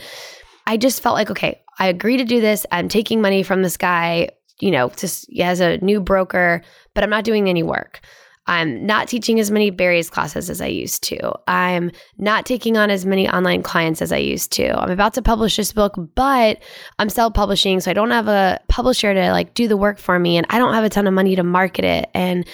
I 0.66 0.76
just 0.76 1.02
felt 1.02 1.14
like, 1.14 1.30
okay, 1.30 1.62
I 1.78 1.86
agree 1.88 2.16
to 2.16 2.24
do 2.24 2.40
this. 2.40 2.66
I'm 2.72 2.88
taking 2.88 3.22
money 3.22 3.42
from 3.42 3.62
this 3.62 3.76
guy, 3.76 4.30
you 4.60 4.70
know, 4.70 4.90
just 4.90 5.28
as 5.40 5.60
a 5.60 5.78
new 5.78 6.00
broker, 6.00 6.62
but 6.94 7.04
I'm 7.04 7.10
not 7.10 7.24
doing 7.24 7.48
any 7.48 7.62
work. 7.62 8.00
I'm 8.48 8.86
not 8.86 9.08
teaching 9.08 9.38
as 9.38 9.50
many 9.50 9.68
Barry's 9.68 10.08
classes 10.08 10.48
as 10.48 10.62
I 10.62 10.68
used 10.68 11.02
to. 11.04 11.38
I'm 11.46 11.92
not 12.16 12.46
taking 12.46 12.78
on 12.78 12.90
as 12.90 13.04
many 13.04 13.28
online 13.28 13.62
clients 13.62 14.00
as 14.00 14.10
I 14.10 14.16
used 14.16 14.52
to. 14.52 14.70
I'm 14.70 14.90
about 14.90 15.12
to 15.14 15.22
publish 15.22 15.56
this 15.56 15.72
book, 15.72 15.94
but 16.14 16.58
I'm 16.98 17.10
self 17.10 17.34
publishing. 17.34 17.78
So 17.80 17.90
I 17.90 17.94
don't 17.94 18.10
have 18.10 18.26
a 18.26 18.58
publisher 18.68 19.12
to 19.12 19.32
like 19.32 19.52
do 19.52 19.68
the 19.68 19.76
work 19.76 19.98
for 19.98 20.18
me. 20.18 20.38
And 20.38 20.46
I 20.48 20.58
don't 20.58 20.72
have 20.72 20.84
a 20.84 20.88
ton 20.88 21.06
of 21.06 21.12
money 21.12 21.36
to 21.36 21.44
market 21.44 21.84
it. 21.84 22.08
And 22.14 22.48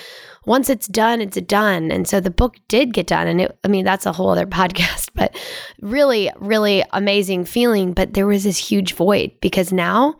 once 0.46 0.68
it's 0.68 0.86
done, 0.86 1.20
it's 1.20 1.40
done. 1.42 1.90
And 1.90 2.06
so 2.06 2.20
the 2.20 2.30
book 2.30 2.56
did 2.68 2.94
get 2.94 3.06
done. 3.06 3.26
And 3.26 3.40
it, 3.40 3.58
I 3.64 3.68
mean, 3.68 3.84
that's 3.84 4.06
a 4.06 4.12
whole 4.12 4.30
other 4.30 4.46
podcast, 4.46 5.10
but 5.14 5.36
really, 5.80 6.30
really 6.36 6.84
amazing 6.92 7.44
feeling. 7.44 7.92
But 7.92 8.14
there 8.14 8.26
was 8.26 8.44
this 8.44 8.58
huge 8.58 8.94
void 8.94 9.32
because 9.40 9.72
now 9.72 10.16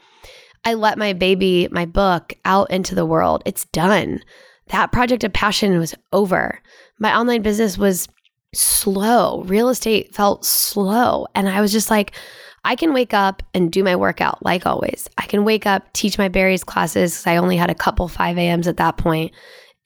I 0.65 0.75
let 0.75 0.99
my 0.99 1.13
baby, 1.13 1.69
my 1.71 1.87
book 1.87 2.35
out 2.45 2.71
into 2.71 2.95
the 2.95 3.07
world. 3.07 3.43
It's 3.45 3.67
done. 3.67 4.21
That 4.69 4.93
project 4.93 5.25
of 5.25 5.33
passion 5.33 5.79
was 5.79 5.95
over. 6.13 6.61
My 6.99 7.17
online 7.17 7.43
business 7.43 7.77
was 7.77 8.09
slow. 8.55 9.43
Real 9.43 9.69
estate 9.69 10.15
felt 10.15 10.45
slow. 10.45 11.27
And 11.35 11.49
I 11.49 11.61
was 11.61 11.73
just 11.73 11.91
like, 11.91 12.13
I 12.67 12.77
can 12.77 12.95
wake 12.95 13.13
up 13.13 13.43
and 13.53 13.71
do 13.71 13.85
my 13.85 13.95
workout 13.95 14.43
like 14.43 14.65
always. 14.65 15.07
I 15.19 15.27
can 15.27 15.45
wake 15.45 15.67
up, 15.67 15.93
teach 15.93 16.17
my 16.17 16.29
Barry's 16.29 16.65
classes 16.65 17.13
because 17.13 17.27
I 17.27 17.37
only 17.37 17.59
had 17.59 17.71
a 17.71 17.75
couple 17.75 18.09
5 18.09 18.39
a.m.s 18.39 18.67
at 18.67 18.79
that 18.79 18.97
point 18.97 19.33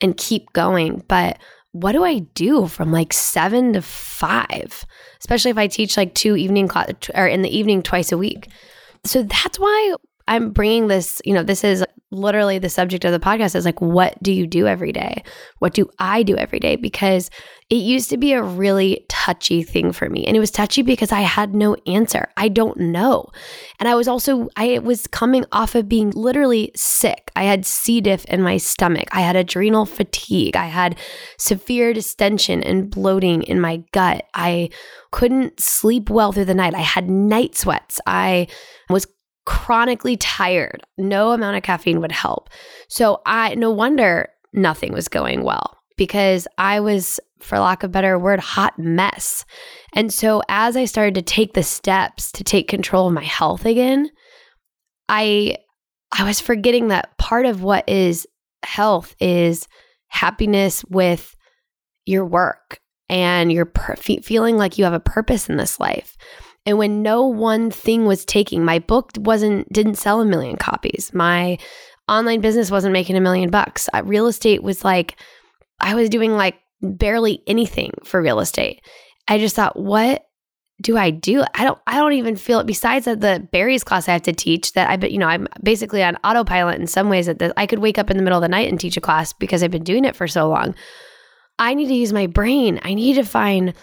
and 0.01 0.17
keep 0.17 0.51
going. 0.53 1.03
But 1.07 1.37
what 1.71 1.91
do 1.91 2.03
I 2.03 2.19
do 2.19 2.67
from 2.67 2.91
like 2.91 3.13
seven 3.13 3.73
to 3.73 3.81
five, 3.81 4.85
especially 5.19 5.51
if 5.51 5.57
I 5.57 5.67
teach 5.67 5.97
like 5.97 6.15
two 6.15 6.35
evening 6.35 6.67
class 6.67 6.91
or 7.13 7.27
in 7.27 7.41
the 7.41 7.55
evening 7.55 7.83
twice 7.83 8.11
a 8.11 8.17
week? 8.17 8.49
So 9.05 9.23
that's 9.23 9.59
why 9.59 9.95
I'm 10.29 10.51
bringing 10.51 10.87
this, 10.87 11.21
you 11.25 11.33
know, 11.33 11.43
this 11.43 11.63
is 11.63 11.83
literally 12.11 12.57
the 12.57 12.69
subject 12.69 13.03
of 13.05 13.11
the 13.11 13.19
podcast 13.19 13.55
is 13.55 13.65
like, 13.65 13.81
what 13.81 14.21
do 14.23 14.31
you 14.31 14.47
do 14.47 14.67
every 14.67 14.91
day? 14.91 15.23
What 15.59 15.73
do 15.73 15.89
I 15.99 16.23
do 16.23 16.35
every 16.37 16.59
day? 16.59 16.75
Because 16.75 17.29
it 17.69 17.75
used 17.75 18.09
to 18.09 18.17
be 18.17 18.33
a 18.33 18.41
really 18.41 19.05
touchy 19.09 19.61
thing 19.61 19.91
for 19.91 20.09
me. 20.09 20.25
And 20.25 20.35
it 20.35 20.39
was 20.39 20.49
touchy 20.49 20.81
because 20.81 21.11
I 21.11 21.21
had 21.21 21.53
no 21.53 21.75
answer. 21.85 22.27
I 22.35 22.47
don't 22.47 22.77
know. 22.77 23.27
And 23.79 23.87
I 23.87 23.93
was 23.93 24.07
also, 24.07 24.49
I 24.55 24.79
was 24.79 25.05
coming 25.07 25.45
off 25.51 25.75
of 25.75 25.87
being 25.87 26.09
literally 26.11 26.71
sick. 26.75 27.31
I 27.35 27.43
had 27.43 27.65
C. 27.65 28.01
diff 28.01 28.25
in 28.25 28.41
my 28.41 28.57
stomach. 28.57 29.07
I 29.11 29.21
had 29.21 29.35
adrenal 29.35 29.85
fatigue. 29.85 30.55
I 30.55 30.65
had 30.65 30.97
severe 31.37 31.93
distension 31.93 32.63
and 32.63 32.89
bloating 32.89 33.43
in 33.43 33.61
my 33.61 33.83
gut. 33.91 34.25
I 34.33 34.69
couldn't 35.11 35.59
sleep 35.59 36.09
well 36.09 36.31
through 36.31 36.45
the 36.45 36.55
night. 36.55 36.73
I 36.73 36.81
had 36.81 37.09
night 37.09 37.55
sweats. 37.55 38.01
I 38.07 38.47
was 38.89 39.05
chronically 39.49 40.15
tired. 40.15 40.83
No 40.99 41.31
amount 41.31 41.57
of 41.57 41.63
caffeine 41.63 42.01
would 42.01 42.11
help. 42.11 42.51
So 42.87 43.19
I 43.25 43.55
no 43.55 43.71
wonder 43.71 44.29
nothing 44.53 44.93
was 44.93 45.07
going 45.07 45.41
well 45.41 45.75
because 45.97 46.47
I 46.59 46.79
was 46.81 47.19
for 47.39 47.57
lack 47.57 47.81
of 47.81 47.89
a 47.89 47.91
better 47.91 48.19
word 48.19 48.39
hot 48.39 48.77
mess. 48.77 49.45
And 49.93 50.13
so 50.13 50.43
as 50.49 50.77
I 50.77 50.85
started 50.85 51.15
to 51.15 51.23
take 51.23 51.55
the 51.55 51.63
steps 51.63 52.31
to 52.33 52.43
take 52.43 52.67
control 52.67 53.07
of 53.07 53.13
my 53.13 53.23
health 53.23 53.65
again, 53.65 54.11
I 55.09 55.57
I 56.11 56.25
was 56.25 56.39
forgetting 56.39 56.89
that 56.89 57.17
part 57.17 57.47
of 57.47 57.63
what 57.63 57.89
is 57.89 58.27
health 58.61 59.15
is 59.19 59.67
happiness 60.09 60.85
with 60.85 61.35
your 62.05 62.23
work 62.23 62.79
and 63.09 63.51
your 63.51 63.65
per- 63.65 63.95
feeling 63.95 64.57
like 64.57 64.77
you 64.77 64.83
have 64.83 64.93
a 64.93 64.99
purpose 64.99 65.49
in 65.49 65.57
this 65.57 65.79
life. 65.79 66.17
And 66.65 66.77
when 66.77 67.01
no 67.01 67.25
one 67.25 67.71
thing 67.71 68.05
was 68.05 68.25
taking, 68.25 68.63
my 68.63 68.79
book 68.79 69.11
wasn't 69.17 69.71
didn't 69.71 69.95
sell 69.95 70.21
a 70.21 70.25
million 70.25 70.57
copies. 70.57 71.11
My 71.13 71.57
online 72.07 72.41
business 72.41 72.71
wasn't 72.71 72.93
making 72.93 73.15
a 73.15 73.21
million 73.21 73.49
bucks. 73.49 73.87
Uh, 73.93 74.03
real 74.03 74.27
estate 74.27 74.63
was 74.63 74.83
like 74.83 75.15
I 75.79 75.95
was 75.95 76.09
doing 76.09 76.33
like 76.33 76.55
barely 76.81 77.41
anything 77.47 77.91
for 78.03 78.21
real 78.21 78.39
estate. 78.39 78.81
I 79.27 79.37
just 79.37 79.55
thought, 79.55 79.79
what 79.79 80.25
do 80.81 80.97
I 80.97 81.09
do? 81.09 81.43
I 81.55 81.63
don't 81.63 81.79
I 81.87 81.97
don't 81.97 82.13
even 82.13 82.35
feel 82.35 82.59
it 82.59 82.67
besides 82.67 83.05
the 83.05 83.47
Barry's 83.51 83.83
class 83.83 84.07
I 84.07 84.13
have 84.13 84.21
to 84.23 84.33
teach 84.33 84.73
that 84.73 84.89
I 84.89 84.97
but 84.97 85.11
you 85.11 85.17
know 85.17 85.27
I'm 85.27 85.47
basically 85.61 86.03
on 86.03 86.17
autopilot 86.23 86.79
in 86.79 86.87
some 86.87 87.09
ways 87.09 87.25
that 87.25 87.53
I 87.57 87.65
could 87.65 87.79
wake 87.79 87.97
up 87.97 88.09
in 88.09 88.17
the 88.17 88.23
middle 88.23 88.37
of 88.37 88.43
the 88.43 88.47
night 88.47 88.69
and 88.69 88.79
teach 88.79 88.95
a 88.97 89.01
class 89.01 89.33
because 89.33 89.61
I've 89.61 89.71
been 89.71 89.83
doing 89.83 90.05
it 90.05 90.15
for 90.15 90.27
so 90.27 90.47
long. 90.47 90.75
I 91.57 91.73
need 91.73 91.87
to 91.87 91.93
use 91.93 92.13
my 92.13 92.27
brain. 92.27 92.79
I 92.83 92.93
need 92.93 93.15
to 93.15 93.25
find 93.25 93.73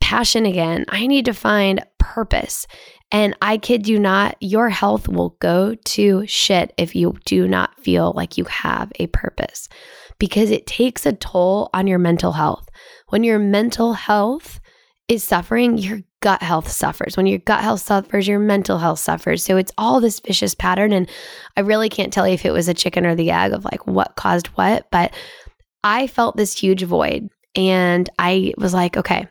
passion 0.00 0.46
again. 0.46 0.84
I 0.88 1.06
need 1.06 1.24
to 1.24 1.34
find 1.34 1.84
purpose. 2.04 2.66
And 3.10 3.34
I 3.40 3.56
kid 3.56 3.88
you 3.88 3.98
not, 3.98 4.36
your 4.40 4.68
health 4.68 5.08
will 5.08 5.36
go 5.40 5.74
to 5.74 6.26
shit 6.26 6.74
if 6.76 6.94
you 6.94 7.14
do 7.24 7.48
not 7.48 7.80
feel 7.80 8.12
like 8.14 8.36
you 8.36 8.44
have 8.44 8.92
a 8.98 9.06
purpose 9.06 9.68
because 10.18 10.50
it 10.50 10.66
takes 10.66 11.06
a 11.06 11.12
toll 11.12 11.70
on 11.72 11.86
your 11.86 11.98
mental 11.98 12.32
health. 12.32 12.68
When 13.08 13.24
your 13.24 13.38
mental 13.38 13.94
health 13.94 14.60
is 15.08 15.24
suffering, 15.24 15.78
your 15.78 16.00
gut 16.20 16.42
health 16.42 16.70
suffers. 16.70 17.16
When 17.16 17.26
your 17.26 17.38
gut 17.38 17.62
health 17.62 17.80
suffers, 17.80 18.28
your 18.28 18.38
mental 18.38 18.78
health 18.78 18.98
suffers. 18.98 19.42
So 19.42 19.56
it's 19.56 19.72
all 19.78 20.00
this 20.00 20.20
vicious 20.20 20.54
pattern. 20.54 20.92
And 20.92 21.08
I 21.56 21.60
really 21.60 21.88
can't 21.88 22.12
tell 22.12 22.28
you 22.28 22.34
if 22.34 22.44
it 22.44 22.52
was 22.52 22.68
a 22.68 22.74
chicken 22.74 23.06
or 23.06 23.14
the 23.14 23.30
egg 23.30 23.52
of 23.52 23.64
like 23.64 23.86
what 23.86 24.16
caused 24.16 24.48
what, 24.48 24.90
but 24.90 25.14
I 25.82 26.06
felt 26.06 26.36
this 26.36 26.58
huge 26.58 26.82
void. 26.82 27.28
And 27.56 28.10
I 28.18 28.54
was 28.58 28.74
like, 28.74 28.96
okay, 28.96 29.28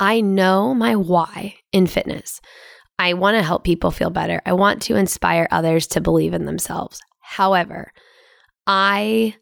I 0.00 0.22
know 0.22 0.74
my 0.74 0.96
why 0.96 1.56
in 1.72 1.86
fitness. 1.86 2.40
I 2.98 3.12
want 3.12 3.36
to 3.36 3.42
help 3.42 3.64
people 3.64 3.90
feel 3.90 4.10
better. 4.10 4.40
I 4.44 4.54
want 4.54 4.82
to 4.82 4.96
inspire 4.96 5.46
others 5.50 5.86
to 5.88 6.00
believe 6.00 6.34
in 6.34 6.46
themselves. 6.46 7.00
However, 7.20 7.92
I 8.66 9.36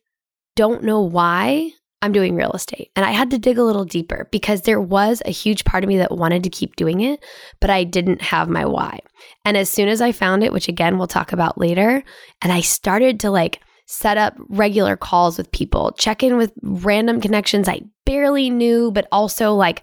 don't 0.57 0.83
know 0.83 1.01
why 1.01 1.71
I'm 2.03 2.13
doing 2.13 2.35
real 2.35 2.53
estate. 2.53 2.91
And 2.95 3.05
I 3.05 3.11
had 3.11 3.31
to 3.31 3.39
dig 3.39 3.59
a 3.59 3.65
little 3.65 3.85
deeper 3.85 4.29
because 4.31 4.63
there 4.63 4.81
was 4.81 5.23
a 5.25 5.31
huge 5.31 5.65
part 5.65 5.83
of 5.83 5.89
me 5.89 5.99
that 5.99 6.17
wanted 6.17 6.45
to 6.45 6.51
keep 6.51 6.77
doing 6.77 7.01
it, 7.01 7.25
but 7.61 7.71
I 7.71 7.85
didn't 7.85 8.23
have 8.23 8.49
my 8.49 8.65
why. 8.65 9.01
And 9.45 9.57
as 9.57 9.69
soon 9.69 9.89
as 9.89 10.01
I 10.01 10.13
found 10.13 10.45
it, 10.45 10.53
which 10.53 10.69
again 10.69 10.99
we'll 10.99 11.09
talk 11.09 11.33
about 11.33 11.59
later, 11.59 12.03
and 12.43 12.53
I 12.53 12.61
started 12.61 13.21
to 13.21 13.31
like 13.31 13.61
set 13.87 14.19
up 14.19 14.35
regular 14.49 14.97
calls 14.97 15.39
with 15.39 15.51
people, 15.51 15.93
check 15.99 16.23
in 16.23 16.37
with 16.37 16.53
random 16.63 17.21
connections 17.21 17.69
I 17.69 17.81
barely 18.05 18.51
knew, 18.51 18.93
but 18.93 19.09
also 19.11 19.55
like 19.55 19.83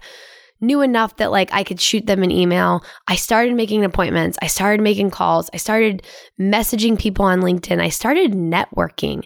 knew 0.60 0.80
enough 0.80 1.16
that 1.16 1.30
like 1.30 1.52
I 1.52 1.64
could 1.64 1.80
shoot 1.80 2.06
them 2.06 2.22
an 2.22 2.30
email. 2.30 2.84
I 3.08 3.16
started 3.16 3.54
making 3.54 3.84
appointments. 3.84 4.38
I 4.42 4.46
started 4.46 4.82
making 4.82 5.10
calls. 5.10 5.50
I 5.52 5.58
started 5.58 6.02
messaging 6.40 6.98
people 6.98 7.24
on 7.24 7.40
LinkedIn. 7.40 7.80
I 7.80 7.88
started 7.88 8.32
networking. 8.32 9.24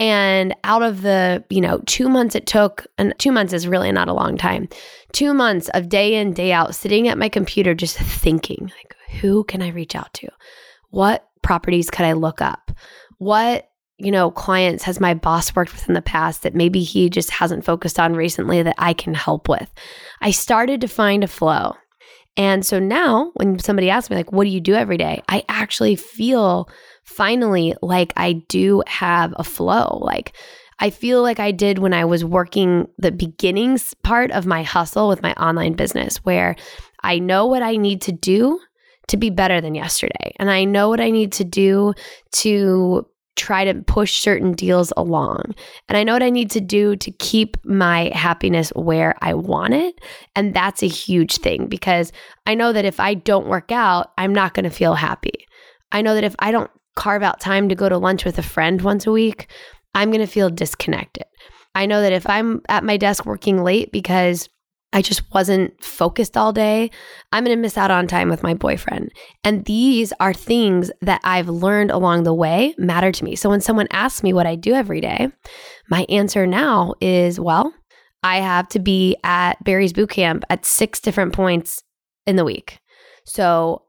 And 0.00 0.54
out 0.62 0.82
of 0.82 1.02
the, 1.02 1.44
you 1.50 1.60
know, 1.60 1.80
two 1.86 2.08
months 2.08 2.36
it 2.36 2.46
took, 2.46 2.86
and 2.98 3.12
two 3.18 3.32
months 3.32 3.52
is 3.52 3.66
really 3.66 3.90
not 3.90 4.08
a 4.08 4.14
long 4.14 4.36
time, 4.36 4.68
two 5.12 5.34
months 5.34 5.68
of 5.70 5.88
day 5.88 6.14
in, 6.14 6.32
day 6.32 6.52
out, 6.52 6.76
sitting 6.76 7.08
at 7.08 7.18
my 7.18 7.28
computer, 7.28 7.74
just 7.74 7.98
thinking, 7.98 8.70
like, 8.76 8.94
who 9.20 9.42
can 9.42 9.60
I 9.60 9.70
reach 9.70 9.96
out 9.96 10.14
to? 10.14 10.28
What 10.90 11.28
properties 11.42 11.90
could 11.90 12.06
I 12.06 12.12
look 12.12 12.40
up? 12.40 12.70
What 13.18 13.68
you 13.98 14.12
know, 14.12 14.30
clients 14.30 14.84
has 14.84 15.00
my 15.00 15.12
boss 15.12 15.54
worked 15.54 15.72
with 15.72 15.88
in 15.88 15.94
the 15.94 16.02
past 16.02 16.42
that 16.42 16.54
maybe 16.54 16.82
he 16.82 17.10
just 17.10 17.30
hasn't 17.30 17.64
focused 17.64 17.98
on 17.98 18.14
recently 18.14 18.62
that 18.62 18.76
I 18.78 18.92
can 18.92 19.12
help 19.12 19.48
with. 19.48 19.70
I 20.20 20.30
started 20.30 20.80
to 20.80 20.88
find 20.88 21.24
a 21.24 21.28
flow. 21.28 21.74
And 22.36 22.64
so 22.64 22.78
now 22.78 23.32
when 23.34 23.58
somebody 23.58 23.90
asks 23.90 24.08
me, 24.08 24.16
like, 24.16 24.30
what 24.30 24.44
do 24.44 24.50
you 24.50 24.60
do 24.60 24.74
every 24.74 24.96
day? 24.96 25.22
I 25.28 25.44
actually 25.48 25.96
feel 25.96 26.68
finally 27.02 27.74
like 27.82 28.12
I 28.16 28.44
do 28.48 28.84
have 28.86 29.34
a 29.36 29.42
flow. 29.42 29.98
Like, 30.00 30.36
I 30.78 30.90
feel 30.90 31.22
like 31.22 31.40
I 31.40 31.50
did 31.50 31.80
when 31.80 31.92
I 31.92 32.04
was 32.04 32.24
working 32.24 32.86
the 32.98 33.10
beginnings 33.10 33.94
part 34.04 34.30
of 34.30 34.46
my 34.46 34.62
hustle 34.62 35.08
with 35.08 35.22
my 35.22 35.32
online 35.32 35.72
business, 35.72 36.18
where 36.18 36.54
I 37.02 37.18
know 37.18 37.46
what 37.46 37.64
I 37.64 37.76
need 37.76 38.02
to 38.02 38.12
do 38.12 38.60
to 39.08 39.16
be 39.16 39.30
better 39.30 39.60
than 39.60 39.74
yesterday. 39.74 40.36
And 40.36 40.48
I 40.50 40.64
know 40.64 40.88
what 40.88 41.00
I 41.00 41.10
need 41.10 41.32
to 41.32 41.44
do 41.44 41.94
to 42.32 43.04
try 43.38 43.64
to 43.64 43.82
push 43.82 44.18
certain 44.18 44.52
deals 44.52 44.92
along. 44.96 45.54
And 45.88 45.96
I 45.96 46.04
know 46.04 46.12
what 46.12 46.22
I 46.22 46.30
need 46.30 46.50
to 46.50 46.60
do 46.60 46.96
to 46.96 47.10
keep 47.12 47.56
my 47.64 48.10
happiness 48.14 48.70
where 48.70 49.14
I 49.22 49.34
want 49.34 49.74
it. 49.74 50.00
And 50.36 50.52
that's 50.52 50.82
a 50.82 50.88
huge 50.88 51.38
thing 51.38 51.66
because 51.66 52.12
I 52.46 52.54
know 52.54 52.72
that 52.72 52.84
if 52.84 53.00
I 53.00 53.14
don't 53.14 53.48
work 53.48 53.72
out, 53.72 54.12
I'm 54.18 54.34
not 54.34 54.54
going 54.54 54.64
to 54.64 54.70
feel 54.70 54.94
happy. 54.94 55.46
I 55.92 56.02
know 56.02 56.14
that 56.14 56.24
if 56.24 56.34
I 56.40 56.50
don't 56.50 56.70
carve 56.96 57.22
out 57.22 57.40
time 57.40 57.68
to 57.68 57.74
go 57.74 57.88
to 57.88 57.96
lunch 57.96 58.24
with 58.24 58.38
a 58.38 58.42
friend 58.42 58.82
once 58.82 59.06
a 59.06 59.12
week, 59.12 59.48
I'm 59.94 60.10
going 60.10 60.20
to 60.20 60.26
feel 60.26 60.50
disconnected. 60.50 61.24
I 61.74 61.86
know 61.86 62.02
that 62.02 62.12
if 62.12 62.28
I'm 62.28 62.60
at 62.68 62.84
my 62.84 62.96
desk 62.96 63.24
working 63.24 63.62
late 63.62 63.92
because 63.92 64.48
I 64.92 65.02
just 65.02 65.22
wasn't 65.34 65.82
focused 65.84 66.36
all 66.36 66.52
day, 66.52 66.90
I'm 67.30 67.44
going 67.44 67.56
to 67.56 67.60
miss 67.60 67.76
out 67.76 67.90
on 67.90 68.06
time 68.06 68.30
with 68.30 68.42
my 68.42 68.54
boyfriend. 68.54 69.12
And 69.44 69.64
these 69.66 70.14
are 70.18 70.32
things 70.32 70.90
that 71.02 71.20
I've 71.24 71.48
learned 71.48 71.90
along 71.90 72.22
the 72.22 72.32
way 72.32 72.74
matter 72.78 73.12
to 73.12 73.24
me. 73.24 73.36
So 73.36 73.50
when 73.50 73.60
someone 73.60 73.88
asks 73.90 74.22
me 74.22 74.32
what 74.32 74.46
I 74.46 74.54
do 74.54 74.72
every 74.72 75.00
day, 75.02 75.28
my 75.90 76.06
answer 76.08 76.46
now 76.46 76.94
is 77.02 77.38
well, 77.38 77.74
I 78.22 78.38
have 78.38 78.68
to 78.70 78.78
be 78.78 79.16
at 79.24 79.62
Barry's 79.62 79.92
boot 79.92 80.10
camp 80.10 80.44
at 80.48 80.64
six 80.64 81.00
different 81.00 81.34
points 81.34 81.82
in 82.26 82.36
the 82.36 82.44
week. 82.44 82.78
So 83.26 83.82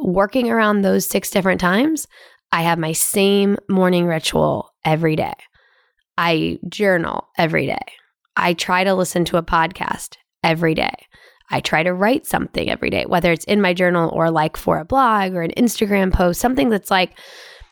working 0.00 0.50
around 0.50 0.80
those 0.80 1.04
six 1.04 1.28
different 1.30 1.60
times, 1.60 2.06
I 2.52 2.62
have 2.62 2.78
my 2.78 2.92
same 2.92 3.58
morning 3.68 4.06
ritual 4.06 4.70
every 4.82 5.14
day. 5.14 5.34
I 6.16 6.58
journal 6.68 7.28
every 7.36 7.66
day. 7.66 7.84
I 8.34 8.54
try 8.54 8.84
to 8.84 8.94
listen 8.94 9.24
to 9.26 9.36
a 9.36 9.42
podcast 9.42 10.16
every 10.42 10.74
day. 10.74 10.94
I 11.50 11.60
try 11.60 11.82
to 11.82 11.94
write 11.94 12.26
something 12.26 12.68
every 12.68 12.90
day, 12.90 13.04
whether 13.06 13.32
it's 13.32 13.44
in 13.46 13.60
my 13.60 13.72
journal 13.72 14.10
or 14.12 14.30
like 14.30 14.56
for 14.56 14.78
a 14.78 14.84
blog 14.84 15.34
or 15.34 15.42
an 15.42 15.52
Instagram 15.56 16.12
post, 16.12 16.40
something 16.40 16.68
that's 16.68 16.90
like 16.90 17.18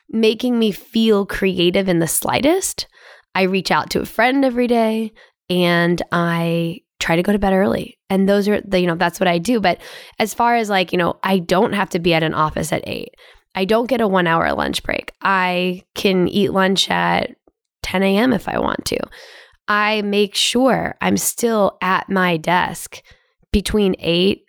making 0.08 0.58
me 0.58 0.72
feel 0.72 1.26
creative 1.26 1.88
in 1.88 1.98
the 1.98 2.06
slightest. 2.06 2.86
I 3.34 3.42
reach 3.42 3.70
out 3.70 3.90
to 3.90 4.00
a 4.00 4.06
friend 4.06 4.44
every 4.44 4.66
day 4.66 5.12
and 5.50 6.00
I 6.10 6.80
try 6.98 7.16
to 7.16 7.22
go 7.22 7.32
to 7.32 7.38
bed 7.38 7.52
early. 7.52 7.98
And 8.08 8.28
those 8.28 8.48
are 8.48 8.60
the, 8.62 8.80
you 8.80 8.86
know, 8.86 8.94
that's 8.94 9.20
what 9.20 9.28
I 9.28 9.38
do. 9.38 9.60
But 9.60 9.80
as 10.18 10.32
far 10.32 10.56
as 10.56 10.70
like, 10.70 10.92
you 10.92 10.98
know, 10.98 11.18
I 11.22 11.38
don't 11.38 11.74
have 11.74 11.90
to 11.90 11.98
be 11.98 12.14
at 12.14 12.22
an 12.22 12.34
office 12.34 12.72
at 12.72 12.86
eight. 12.86 13.14
I 13.54 13.64
don't 13.64 13.88
get 13.88 14.00
a 14.00 14.08
one 14.08 14.26
hour 14.26 14.52
lunch 14.54 14.82
break. 14.82 15.12
I 15.20 15.82
can 15.94 16.28
eat 16.28 16.52
lunch 16.52 16.90
at 16.90 17.36
10 17.82 18.02
a.m. 18.02 18.32
if 18.32 18.48
I 18.48 18.58
want 18.58 18.84
to. 18.86 18.98
I 19.68 20.02
make 20.02 20.34
sure 20.34 20.94
I'm 21.00 21.16
still 21.16 21.76
at 21.82 22.08
my 22.08 22.36
desk 22.36 23.02
between 23.52 23.96
8 23.98 24.42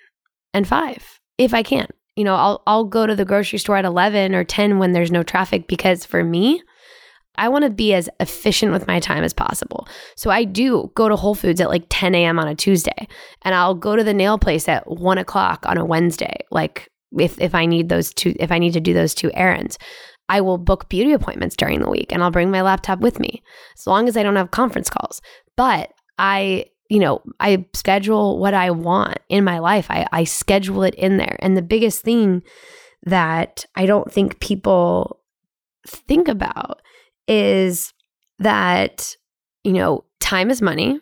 and 0.54 0.68
5 0.68 1.20
if 1.38 1.54
I 1.54 1.64
can. 1.64 1.88
You 2.16 2.24
know, 2.24 2.36
I'll 2.36 2.64
I'll 2.66 2.86
go 2.86 3.06
to 3.06 3.16
the 3.16 3.26
grocery 3.26 3.60
store 3.60 3.78
at 3.78 3.86
11 3.86 4.34
or 4.34 4.44
10 4.44 4.80
when 4.80 4.92
there's 4.92 5.12
no 5.12 5.24
traffic 5.24 5.68
because 5.68 6.04
for 6.04 6.24
me, 6.24 6.62
I 7.38 7.50
want 7.50 7.64
to 7.64 7.70
be 7.70 7.94
as 7.94 8.10
efficient 8.20 8.72
with 8.72 8.88
my 8.88 9.00
time 9.00 9.24
as 9.24 9.34
possible. 9.34 9.88
So 10.16 10.32
I 10.32 10.44
do 10.44 10.92
go 10.96 11.08
to 11.08 11.16
Whole 11.16 11.36
Foods 11.36 11.62
at 11.62 11.70
like 11.70 11.86
10 11.90 12.16
a.m. 12.16 12.40
on 12.40 12.48
a 12.48 12.56
Tuesday, 12.56 13.08
and 13.44 13.54
I'll 13.54 13.76
go 13.76 13.96
to 13.96 14.04
the 14.04 14.14
nail 14.14 14.40
place 14.40 14.68
at 14.68 14.90
one 14.90 15.20
o'clock 15.20 15.64
on 15.68 15.78
a 15.78 15.86
Wednesday. 15.86 16.38
Like 16.50 16.90
if 17.18 17.40
if 17.40 17.54
I 17.54 17.66
need 17.66 17.90
those 17.90 18.14
two, 18.14 18.34
if 18.40 18.52
I 18.52 18.58
need 18.58 18.74
to 18.74 18.82
do 18.82 18.94
those 18.94 19.14
two 19.14 19.32
errands, 19.34 19.78
I 20.30 20.42
will 20.42 20.58
book 20.58 20.90
beauty 20.90 21.14
appointments 21.14 21.56
during 21.56 21.80
the 21.82 21.90
week, 21.90 22.12
and 22.12 22.24
I'll 22.24 22.32
bring 22.32 22.52
my 22.52 22.62
laptop 22.62 23.00
with 23.00 23.20
me 23.20 23.44
as 23.78 23.88
long 23.88 24.08
as 24.08 24.18
I 24.18 24.24
don't 24.24 24.36
have 24.36 24.52
conference 24.52 24.90
calls. 24.90 25.22
But 25.56 25.94
I 26.18 26.66
you 26.90 27.00
know, 27.00 27.22
I 27.40 27.66
schedule 27.74 28.40
what 28.40 28.54
I 28.54 28.72
want 28.72 29.20
in 29.30 29.44
my 29.44 29.60
life. 29.60 29.88
I, 29.90 30.08
I 30.12 30.24
schedule 30.24 30.84
it 30.84 30.96
in 30.96 31.18
there. 31.18 31.38
And 31.40 31.58
the 31.58 31.62
biggest 31.62 32.02
thing 32.02 32.44
that 33.04 33.66
I 33.76 33.86
don't 33.86 34.12
think 34.12 34.40
people 34.40 35.20
think 35.86 36.28
about 36.28 36.82
is 37.28 37.94
that, 38.40 39.16
you 39.64 39.74
know, 39.74 40.06
time 40.20 40.50
is 40.50 40.62
money. 40.62 41.00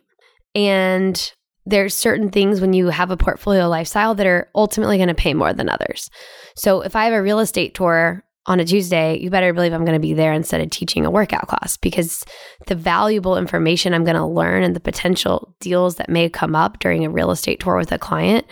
And 0.53 1.31
there's 1.65 1.95
certain 1.95 2.29
things 2.29 2.61
when 2.61 2.73
you 2.73 2.87
have 2.87 3.11
a 3.11 3.17
portfolio 3.17 3.67
lifestyle 3.67 4.15
that 4.15 4.27
are 4.27 4.49
ultimately 4.55 4.97
going 4.97 5.09
to 5.09 5.15
pay 5.15 5.33
more 5.33 5.53
than 5.53 5.69
others. 5.69 6.09
So 6.55 6.81
if 6.81 6.95
I 6.95 7.05
have 7.05 7.13
a 7.13 7.21
real 7.21 7.39
estate 7.39 7.73
tour 7.73 8.23
on 8.47 8.59
a 8.59 8.65
Tuesday, 8.65 9.17
you 9.17 9.29
better 9.29 9.53
believe 9.53 9.73
I'm 9.73 9.85
going 9.85 9.99
to 9.99 9.99
be 9.99 10.13
there 10.13 10.33
instead 10.33 10.61
of 10.61 10.69
teaching 10.69 11.05
a 11.05 11.11
workout 11.11 11.47
class 11.47 11.77
because 11.77 12.23
the 12.67 12.75
valuable 12.75 13.37
information 13.37 13.93
I'm 13.93 14.03
going 14.03 14.15
to 14.15 14.25
learn 14.25 14.63
and 14.63 14.75
the 14.75 14.79
potential 14.79 15.55
deals 15.59 15.95
that 15.95 16.09
may 16.09 16.29
come 16.29 16.55
up 16.55 16.79
during 16.79 17.05
a 17.05 17.09
real 17.09 17.31
estate 17.31 17.59
tour 17.59 17.77
with 17.77 17.91
a 17.91 17.97
client 17.97 18.45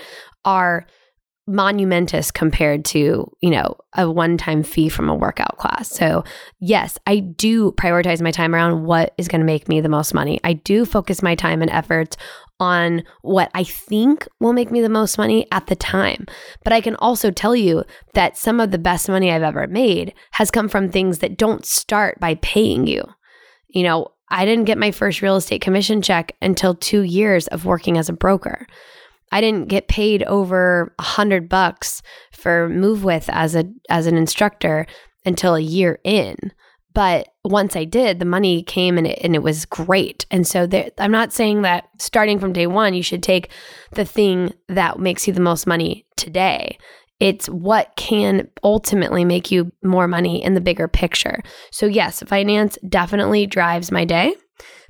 are 0.45 0.87
monumentous 1.45 2.31
compared 2.31 2.85
to, 2.85 3.29
you 3.41 3.49
know, 3.49 3.75
a 3.95 4.09
one-time 4.09 4.63
fee 4.63 4.87
from 4.87 5.09
a 5.09 5.15
workout 5.15 5.57
class. 5.57 5.89
So, 5.89 6.23
yes, 6.59 6.97
I 7.05 7.19
do 7.19 7.73
prioritize 7.73 8.21
my 8.21 8.31
time 8.31 8.55
around 8.55 8.85
what 8.85 9.13
is 9.17 9.27
going 9.27 9.41
to 9.41 9.45
make 9.45 9.67
me 9.67 9.81
the 9.81 9.89
most 9.89 10.13
money. 10.13 10.39
I 10.43 10.53
do 10.53 10.85
focus 10.85 11.21
my 11.21 11.35
time 11.35 11.61
and 11.61 11.69
efforts 11.69 12.15
on 12.63 13.03
what 13.21 13.51
I 13.53 13.63
think 13.63 14.27
will 14.39 14.53
make 14.53 14.71
me 14.71 14.81
the 14.81 14.89
most 14.89 15.17
money 15.17 15.45
at 15.51 15.67
the 15.67 15.75
time. 15.75 16.25
But 16.63 16.71
I 16.71 16.81
can 16.81 16.95
also 16.95 17.29
tell 17.29 17.55
you 17.55 17.83
that 18.13 18.37
some 18.37 18.59
of 18.59 18.71
the 18.71 18.77
best 18.77 19.09
money 19.09 19.29
I've 19.29 19.43
ever 19.43 19.67
made 19.67 20.13
has 20.31 20.49
come 20.49 20.69
from 20.69 20.89
things 20.89 21.19
that 21.19 21.37
don't 21.37 21.65
start 21.65 22.19
by 22.19 22.35
paying 22.35 22.87
you. 22.87 23.03
You 23.67 23.83
know, 23.83 24.07
I 24.29 24.45
didn't 24.45 24.65
get 24.65 24.77
my 24.77 24.91
first 24.91 25.21
real 25.21 25.35
estate 25.35 25.61
commission 25.61 26.01
check 26.01 26.35
until 26.41 26.73
2 26.73 27.01
years 27.01 27.47
of 27.47 27.65
working 27.65 27.97
as 27.97 28.09
a 28.09 28.13
broker. 28.13 28.65
I 29.31 29.41
didn't 29.41 29.67
get 29.67 29.87
paid 29.87 30.23
over 30.23 30.93
a 30.99 31.03
hundred 31.03 31.49
bucks 31.49 32.01
for 32.31 32.69
Move 32.69 33.03
With 33.03 33.29
as 33.29 33.55
a 33.55 33.65
as 33.89 34.05
an 34.05 34.15
instructor 34.15 34.85
until 35.25 35.55
a 35.55 35.59
year 35.59 35.99
in. 36.03 36.35
But 36.93 37.29
once 37.43 37.75
I 37.75 37.85
did, 37.85 38.19
the 38.19 38.25
money 38.25 38.63
came 38.63 38.97
and 38.97 39.07
it, 39.07 39.19
and 39.23 39.35
it 39.35 39.43
was 39.43 39.65
great. 39.65 40.25
And 40.29 40.45
so 40.45 40.67
there, 40.67 40.91
I'm 40.97 41.11
not 41.11 41.33
saying 41.33 41.63
that 41.63 41.89
starting 41.99 42.39
from 42.39 42.53
day 42.53 42.67
one, 42.67 42.93
you 42.93 43.03
should 43.03 43.23
take 43.23 43.49
the 43.91 44.05
thing 44.05 44.53
that 44.69 44.99
makes 44.99 45.27
you 45.27 45.33
the 45.33 45.41
most 45.41 45.65
money 45.65 46.05
today. 46.17 46.77
It's 47.19 47.47
what 47.47 47.95
can 47.95 48.49
ultimately 48.63 49.23
make 49.25 49.49
you 49.49 49.71
more 49.83 50.07
money 50.07 50.43
in 50.43 50.55
the 50.55 50.61
bigger 50.61 50.87
picture. 50.87 51.41
So, 51.71 51.85
yes, 51.85 52.21
finance 52.27 52.77
definitely 52.87 53.47
drives 53.47 53.91
my 53.91 54.03
day, 54.03 54.35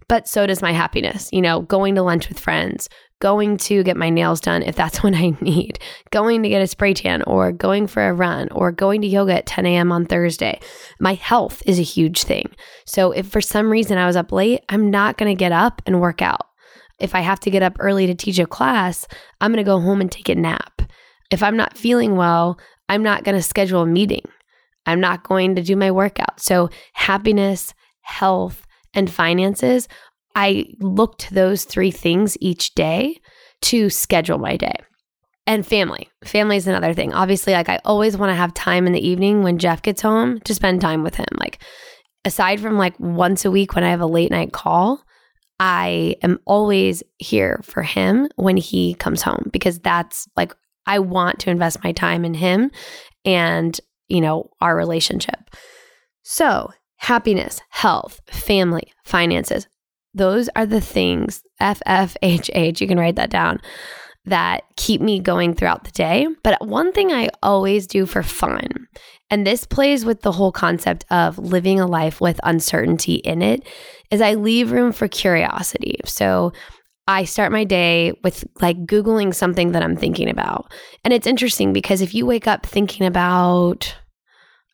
but 0.07 0.27
so 0.27 0.47
does 0.47 0.61
my 0.61 0.71
happiness. 0.71 1.29
You 1.31 1.41
know, 1.41 1.61
going 1.61 1.95
to 1.95 2.01
lunch 2.01 2.27
with 2.29 2.39
friends, 2.39 2.89
going 3.23 3.55
to 3.55 3.83
get 3.83 3.95
my 3.95 4.09
nails 4.09 4.41
done 4.41 4.61
if 4.63 4.75
that's 4.75 5.01
what 5.03 5.15
I 5.15 5.29
need, 5.39 5.79
going 6.11 6.43
to 6.43 6.49
get 6.49 6.61
a 6.61 6.67
spray 6.67 6.93
tan, 6.93 7.21
or 7.23 7.53
going 7.53 7.87
for 7.87 8.05
a 8.05 8.13
run, 8.13 8.49
or 8.51 8.73
going 8.73 8.99
to 9.01 9.07
yoga 9.07 9.35
at 9.35 9.45
10 9.45 9.65
a.m. 9.65 9.93
on 9.93 10.05
Thursday. 10.05 10.59
My 10.99 11.13
health 11.13 11.63
is 11.65 11.79
a 11.79 11.83
huge 11.83 12.23
thing. 12.23 12.51
So 12.85 13.13
if 13.13 13.25
for 13.25 13.39
some 13.39 13.71
reason 13.71 13.97
I 13.97 14.07
was 14.07 14.17
up 14.17 14.33
late, 14.33 14.59
I'm 14.67 14.91
not 14.91 15.17
going 15.17 15.31
to 15.31 15.39
get 15.39 15.53
up 15.53 15.81
and 15.85 16.01
work 16.01 16.21
out. 16.21 16.47
If 16.99 17.15
I 17.15 17.21
have 17.21 17.39
to 17.41 17.49
get 17.49 17.63
up 17.63 17.77
early 17.79 18.07
to 18.07 18.13
teach 18.13 18.39
a 18.39 18.45
class, 18.45 19.07
I'm 19.39 19.53
going 19.53 19.63
to 19.63 19.69
go 19.69 19.79
home 19.79 20.01
and 20.01 20.11
take 20.11 20.27
a 20.27 20.35
nap. 20.35 20.81
If 21.31 21.41
I'm 21.41 21.55
not 21.55 21.77
feeling 21.77 22.17
well, 22.17 22.59
I'm 22.89 23.03
not 23.03 23.23
going 23.23 23.37
to 23.37 23.41
schedule 23.41 23.83
a 23.83 23.87
meeting. 23.87 24.25
I'm 24.85 24.99
not 24.99 25.23
going 25.23 25.55
to 25.55 25.63
do 25.63 25.77
my 25.77 25.91
workout. 25.91 26.41
So, 26.41 26.69
happiness, 26.91 27.73
health, 28.01 28.67
and 28.93 29.09
finances 29.09 29.87
I 30.35 30.65
look 30.79 31.17
to 31.19 31.33
those 31.33 31.63
three 31.63 31.91
things 31.91 32.37
each 32.41 32.73
day 32.75 33.19
to 33.63 33.89
schedule 33.89 34.37
my 34.37 34.57
day. 34.57 34.75
And 35.45 35.65
family. 35.65 36.09
Family 36.23 36.55
is 36.55 36.67
another 36.67 36.93
thing. 36.93 37.13
Obviously, 37.13 37.53
like 37.53 37.69
I 37.69 37.79
always 37.83 38.15
want 38.15 38.29
to 38.29 38.35
have 38.35 38.53
time 38.53 38.87
in 38.87 38.93
the 38.93 39.05
evening 39.05 39.43
when 39.43 39.57
Jeff 39.57 39.81
gets 39.81 40.01
home 40.01 40.39
to 40.41 40.55
spend 40.55 40.79
time 40.79 41.03
with 41.03 41.15
him. 41.15 41.25
Like, 41.33 41.61
aside 42.23 42.61
from 42.61 42.77
like 42.77 42.97
once 42.99 43.43
a 43.43 43.51
week 43.51 43.75
when 43.75 43.83
I 43.83 43.89
have 43.89 44.01
a 44.01 44.05
late 44.05 44.31
night 44.31 44.53
call, 44.53 45.03
I 45.59 46.15
am 46.23 46.39
always 46.45 47.03
here 47.19 47.59
for 47.63 47.83
him 47.83 48.27
when 48.35 48.57
he 48.57 48.93
comes 48.95 49.21
home 49.21 49.49
because 49.51 49.79
that's 49.79 50.27
like, 50.35 50.53
I 50.85 50.99
want 50.99 51.39
to 51.39 51.49
invest 51.49 51.83
my 51.83 51.91
time 51.91 52.25
in 52.25 52.33
him 52.33 52.71
and, 53.25 53.79
you 54.07 54.21
know, 54.21 54.49
our 54.61 54.75
relationship. 54.75 55.55
So, 56.23 56.71
happiness, 56.97 57.61
health, 57.69 58.21
family, 58.29 58.91
finances, 59.05 59.67
those 60.13 60.49
are 60.55 60.65
the 60.65 60.81
things, 60.81 61.41
FFHH, 61.61 62.81
you 62.81 62.87
can 62.87 62.99
write 62.99 63.15
that 63.15 63.29
down, 63.29 63.59
that 64.25 64.63
keep 64.77 65.01
me 65.01 65.19
going 65.19 65.53
throughout 65.53 65.83
the 65.83 65.91
day. 65.91 66.27
But 66.43 66.65
one 66.65 66.91
thing 66.93 67.11
I 67.11 67.29
always 67.41 67.87
do 67.87 68.05
for 68.05 68.23
fun, 68.23 68.87
and 69.29 69.45
this 69.45 69.65
plays 69.65 70.05
with 70.05 70.21
the 70.21 70.31
whole 70.31 70.51
concept 70.51 71.05
of 71.09 71.37
living 71.37 71.79
a 71.79 71.87
life 71.87 72.21
with 72.21 72.39
uncertainty 72.43 73.15
in 73.15 73.41
it, 73.41 73.67
is 74.11 74.21
I 74.21 74.35
leave 74.35 74.71
room 74.71 74.91
for 74.91 75.07
curiosity. 75.07 75.99
So 76.05 76.53
I 77.07 77.25
start 77.25 77.51
my 77.51 77.65
day 77.65 78.13
with 78.23 78.45
like 78.61 78.77
Googling 78.85 79.35
something 79.35 79.73
that 79.73 79.83
I'm 79.83 79.97
thinking 79.97 80.29
about. 80.29 80.71
And 81.03 81.13
it's 81.13 81.27
interesting 81.27 81.73
because 81.73 82.01
if 82.01 82.13
you 82.13 82.25
wake 82.25 82.47
up 82.47 82.65
thinking 82.65 83.05
about, 83.05 83.95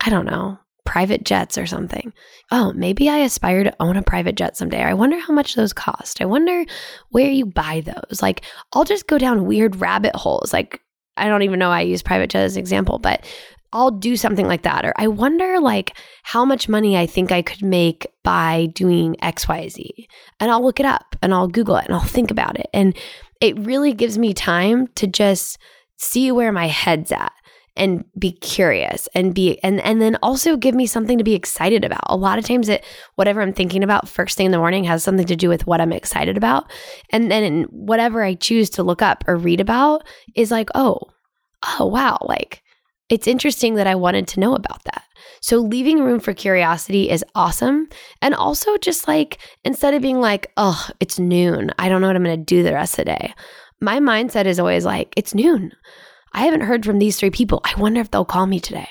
I 0.05 0.09
don't 0.09 0.25
know, 0.25 0.59
private 0.89 1.23
jets 1.23 1.55
or 1.55 1.67
something. 1.67 2.11
Oh, 2.49 2.73
maybe 2.73 3.09
I 3.09 3.17
aspire 3.17 3.63
to 3.63 3.75
own 3.79 3.95
a 3.95 4.01
private 4.01 4.33
jet 4.33 4.57
someday. 4.57 4.81
I 4.81 4.95
wonder 4.95 5.19
how 5.19 5.31
much 5.31 5.53
those 5.53 5.71
cost. 5.71 6.19
I 6.19 6.25
wonder 6.25 6.65
where 7.09 7.29
you 7.29 7.45
buy 7.45 7.81
those. 7.81 8.23
Like, 8.23 8.43
I'll 8.73 8.85
just 8.85 9.05
go 9.05 9.19
down 9.19 9.45
weird 9.45 9.75
rabbit 9.75 10.15
holes. 10.15 10.51
Like, 10.51 10.81
I 11.15 11.27
don't 11.27 11.43
even 11.43 11.59
know 11.59 11.69
I 11.69 11.81
use 11.81 12.01
private 12.01 12.31
jet 12.31 12.41
as 12.41 12.55
an 12.55 12.61
example, 12.61 12.97
but 12.97 13.23
I'll 13.71 13.91
do 13.91 14.17
something 14.17 14.47
like 14.47 14.63
that. 14.63 14.83
Or 14.83 14.93
I 14.95 15.09
wonder 15.09 15.59
like 15.59 15.95
how 16.23 16.43
much 16.43 16.67
money 16.67 16.97
I 16.97 17.05
think 17.05 17.31
I 17.31 17.43
could 17.43 17.61
make 17.61 18.07
by 18.23 18.69
doing 18.73 19.15
XYZ. 19.21 20.07
And 20.39 20.49
I'll 20.49 20.63
look 20.63 20.79
it 20.79 20.87
up 20.87 21.15
and 21.21 21.35
I'll 21.35 21.47
Google 21.47 21.75
it 21.75 21.85
and 21.85 21.93
I'll 21.93 22.01
think 22.01 22.31
about 22.31 22.59
it. 22.59 22.67
And 22.73 22.97
it 23.41 23.59
really 23.59 23.93
gives 23.93 24.17
me 24.17 24.33
time 24.33 24.87
to 24.95 25.05
just 25.05 25.59
see 25.97 26.31
where 26.31 26.51
my 26.51 26.65
head's 26.65 27.11
at 27.11 27.31
and 27.75 28.03
be 28.17 28.31
curious 28.31 29.07
and 29.13 29.33
be 29.33 29.59
and 29.63 29.79
and 29.81 30.01
then 30.01 30.17
also 30.21 30.57
give 30.57 30.75
me 30.75 30.85
something 30.85 31.17
to 31.17 31.23
be 31.23 31.35
excited 31.35 31.83
about. 31.83 32.03
A 32.07 32.15
lot 32.15 32.39
of 32.39 32.45
times 32.45 32.69
it 32.69 32.83
whatever 33.15 33.41
I'm 33.41 33.53
thinking 33.53 33.83
about 33.83 34.07
first 34.09 34.37
thing 34.37 34.47
in 34.47 34.51
the 34.51 34.57
morning 34.57 34.83
has 34.85 35.03
something 35.03 35.27
to 35.27 35.35
do 35.35 35.49
with 35.49 35.67
what 35.67 35.81
I'm 35.81 35.93
excited 35.93 36.37
about. 36.37 36.69
And 37.11 37.31
then 37.31 37.63
whatever 37.63 38.23
I 38.23 38.35
choose 38.35 38.69
to 38.71 38.83
look 38.83 39.01
up 39.01 39.23
or 39.27 39.35
read 39.35 39.59
about 39.59 40.07
is 40.35 40.51
like, 40.51 40.69
"Oh, 40.75 40.99
oh 41.77 41.85
wow, 41.85 42.17
like 42.27 42.63
it's 43.09 43.27
interesting 43.27 43.75
that 43.75 43.87
I 43.87 43.95
wanted 43.95 44.27
to 44.29 44.39
know 44.39 44.53
about 44.53 44.83
that. 44.85 45.03
So, 45.41 45.57
leaving 45.57 46.01
room 46.01 46.19
for 46.19 46.33
curiosity 46.33 47.09
is 47.09 47.25
awesome. 47.33 47.89
And 48.21 48.35
also, 48.35 48.77
just 48.77 49.07
like 49.07 49.39
instead 49.63 49.93
of 49.93 50.01
being 50.01 50.21
like, 50.21 50.51
oh, 50.57 50.87
it's 50.99 51.17
noon, 51.17 51.71
I 51.79 51.89
don't 51.89 52.01
know 52.01 52.07
what 52.07 52.15
I'm 52.15 52.23
going 52.23 52.39
to 52.39 52.43
do 52.43 52.63
the 52.63 52.73
rest 52.73 52.93
of 52.93 53.05
the 53.05 53.11
day, 53.11 53.33
my 53.81 53.99
mindset 53.99 54.45
is 54.45 54.59
always 54.59 54.85
like, 54.85 55.13
it's 55.17 55.33
noon. 55.33 55.71
I 56.33 56.45
haven't 56.45 56.61
heard 56.61 56.85
from 56.85 56.99
these 56.99 57.17
three 57.17 57.29
people. 57.29 57.61
I 57.63 57.79
wonder 57.79 58.01
if 58.01 58.11
they'll 58.11 58.25
call 58.25 58.45
me 58.45 58.59
today. 58.59 58.89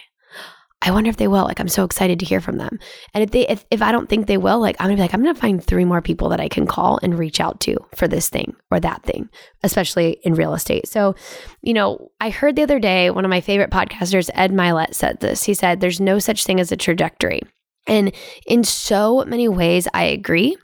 I 0.81 0.93
wonder 0.93 1.11
if 1.11 1.17
they 1.17 1.27
will. 1.27 1.43
Like, 1.43 1.59
I'm 1.59 1.69
so 1.69 1.83
excited 1.83 2.21
to 2.21 2.27
hear 2.27 2.41
from 2.41 2.59
them. 2.59 2.79
And 3.13 3.25
if 3.25 3.33
they, 3.33 3.49
if, 3.49 3.65
if 3.71 3.83
I 3.83 3.91
don't 3.91 4.09
think 4.09 4.27
they 4.27 4.37
will, 4.37 4.61
like, 4.61 4.77
I'm 4.79 4.87
gonna 4.87 4.97
be 4.97 5.03
like, 5.03 5.13
I'm 5.13 5.23
gonna 5.23 5.35
find 5.35 5.63
three 5.63 5.85
more 5.85 6.01
people 6.01 6.29
that 6.29 6.41
I 6.41 6.49
can 6.49 6.67
call 6.67 7.01
and 7.03 7.19
reach 7.19 7.41
out 7.41 7.59
to 7.63 7.77
for 7.97 8.07
this 8.07 8.29
thing 8.29 8.55
or 8.71 8.79
that 8.79 9.03
thing, 9.03 9.29
especially 9.65 10.19
in 10.23 10.35
real 10.35 10.55
estate. 10.55 10.87
So, 10.87 11.17
you 11.63 11.75
know, 11.75 12.13
I 12.21 12.31
heard 12.31 12.55
the 12.55 12.63
other 12.63 12.79
day 12.79 13.11
one 13.11 13.25
of 13.25 13.29
my 13.29 13.41
favorite 13.41 13.71
podcasters, 13.71 14.31
Ed 14.35 14.53
Mylett, 14.53 14.95
said 14.95 15.19
this. 15.19 15.43
He 15.43 15.55
said, 15.55 15.81
There's 15.81 16.01
no 16.01 16.21
such 16.21 16.45
thing 16.45 16.61
as 16.61 16.71
a 16.71 16.77
trajectory. 16.77 17.41
And 17.89 18.15
in 18.47 18.63
so 18.63 19.25
many 19.25 19.49
ways, 19.49 19.89
I 19.95 20.05
agree. 20.05 20.57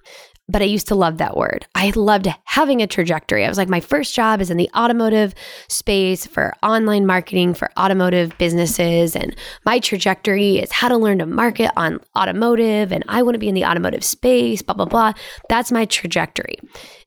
But 0.48 0.61
I 0.61 0.66
used 0.66 0.88
to 0.88 0.94
love 0.94 1.18
that 1.18 1.37
word. 1.37 1.66
I 1.74 1.92
loved 1.96 2.28
having 2.44 2.83
a 2.83 2.87
trajectory. 2.87 3.44
I 3.44 3.48
was 3.48 3.57
like, 3.57 3.68
my 3.68 3.80
first 3.80 4.14
job 4.14 4.40
is 4.40 4.50
in 4.50 4.57
the 4.57 4.70
automotive 4.76 5.35
space 5.68 6.26
for 6.26 6.54
online 6.62 7.07
marketing 7.07 7.54
for 7.54 7.70
automotive 7.78 8.37
businesses. 8.37 9.16
And 9.16 9.35
my 9.64 9.78
trajectory 9.78 10.59
is 10.59 10.70
how 10.70 10.88
to 10.88 10.96
learn 10.96 11.18
to 11.18 11.26
market 11.26 11.70
on 11.76 12.00
automotive. 12.16 12.92
And 12.92 13.04
I 13.09 13.22
want 13.22 13.35
to 13.35 13.38
be 13.38 13.48
in 13.48 13.54
the 13.54 13.64
automotive 13.64 14.04
space, 14.04 14.61
blah, 14.61 14.74
blah, 14.74 14.85
blah. 14.85 15.12
That's 15.48 15.72
my 15.72 15.87
trajectory. 15.87 16.59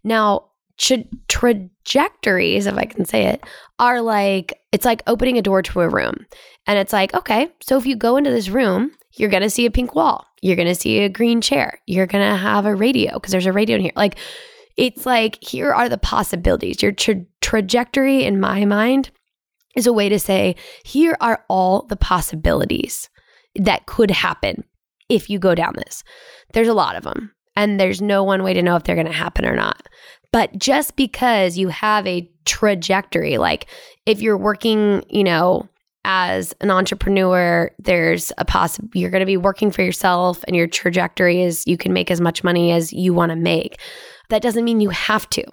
Now, 0.04 0.46
tra- 0.78 1.04
trajectories, 1.28 2.66
if 2.66 2.76
I 2.76 2.86
can 2.86 3.06
say 3.06 3.28
it, 3.28 3.44
are 3.78 4.02
like, 4.02 4.60
it's 4.72 4.86
like 4.86 5.04
opening 5.06 5.38
a 5.38 5.44
door 5.44 5.62
to 5.62 5.82
a 5.82 5.90
room. 5.90 6.26
And 6.66 6.80
it's 6.80 6.94
like, 6.94 7.14
okay, 7.14 7.50
so 7.62 7.78
if 7.78 7.86
you 7.86 7.96
go 7.96 8.18
into 8.18 8.32
this 8.32 8.50
room, 8.50 8.92
you're 9.14 9.30
going 9.30 9.44
to 9.44 9.50
see 9.50 9.66
a 9.66 9.72
pink 9.72 9.96
wall. 9.96 10.27
You're 10.42 10.56
going 10.56 10.68
to 10.68 10.76
see 10.76 11.00
a 11.00 11.10
green 11.10 11.42
chair. 11.42 11.80
You're 11.88 12.08
going 12.08 12.30
to 12.30 12.38
have 12.38 12.66
a 12.66 12.76
radio 12.76 13.14
because 13.14 13.32
there's 13.32 13.46
a 13.46 13.54
radio 13.54 13.76
in 13.76 13.82
here. 13.82 13.92
Like, 13.96 14.18
it's 14.76 15.06
like, 15.06 15.44
here 15.44 15.74
are 15.74 15.90
the 15.90 15.98
possibilities. 15.98 16.82
Your 16.82 16.92
tra- 16.92 17.26
trajectory, 17.42 18.24
in 18.24 18.40
my 18.40 18.64
mind, 18.66 19.10
is 19.76 19.88
a 19.88 19.94
way 19.94 20.10
to 20.10 20.20
say, 20.20 20.56
here 20.84 21.18
are 21.22 21.44
all 21.50 21.86
the 21.88 21.96
possibilities 21.96 23.10
that 23.56 23.88
could 23.88 24.12
happen 24.12 24.64
if 25.10 25.30
you 25.30 25.40
go 25.40 25.56
down 25.56 25.74
this. 25.76 26.04
There's 26.54 26.68
a 26.68 26.74
lot 26.74 26.96
of 26.96 27.04
them, 27.04 27.34
and 27.56 27.80
there's 27.80 28.02
no 28.02 28.24
one 28.24 28.44
way 28.44 28.54
to 28.54 28.62
know 28.62 28.76
if 28.76 28.84
they're 28.84 28.96
going 28.96 29.08
to 29.08 29.14
happen 29.14 29.46
or 29.46 29.56
not. 29.56 29.88
But 30.32 30.58
just 30.58 30.96
because 30.96 31.58
you 31.58 31.70
have 31.70 32.06
a 32.06 32.30
trajectory, 32.46 33.38
like 33.38 33.68
if 34.06 34.22
you're 34.22 34.38
working, 34.38 35.04
you 35.10 35.24
know, 35.24 35.68
as 36.08 36.54
an 36.62 36.72
entrepreneur, 36.72 37.70
there's 37.80 38.32
a 38.38 38.46
possible 38.46 38.88
you're 38.94 39.12
going 39.12 39.20
to 39.20 39.26
be 39.26 39.36
working 39.36 39.72
for 39.72 39.82
yourself 39.82 40.42
and 40.48 40.56
your 40.56 40.66
trajectory 40.66 41.42
is 41.42 41.68
you 41.68 41.78
can 41.78 41.92
make 41.92 42.10
as 42.10 42.22
much 42.22 42.46
money 42.46 42.72
as 42.72 42.94
you 42.94 43.14
want 43.14 43.30
to 43.30 43.36
make. 43.36 43.78
That 44.30 44.42
doesn't 44.42 44.64
mean 44.64 44.80
you 44.80 44.90
have 44.90 45.30
to. 45.32 45.44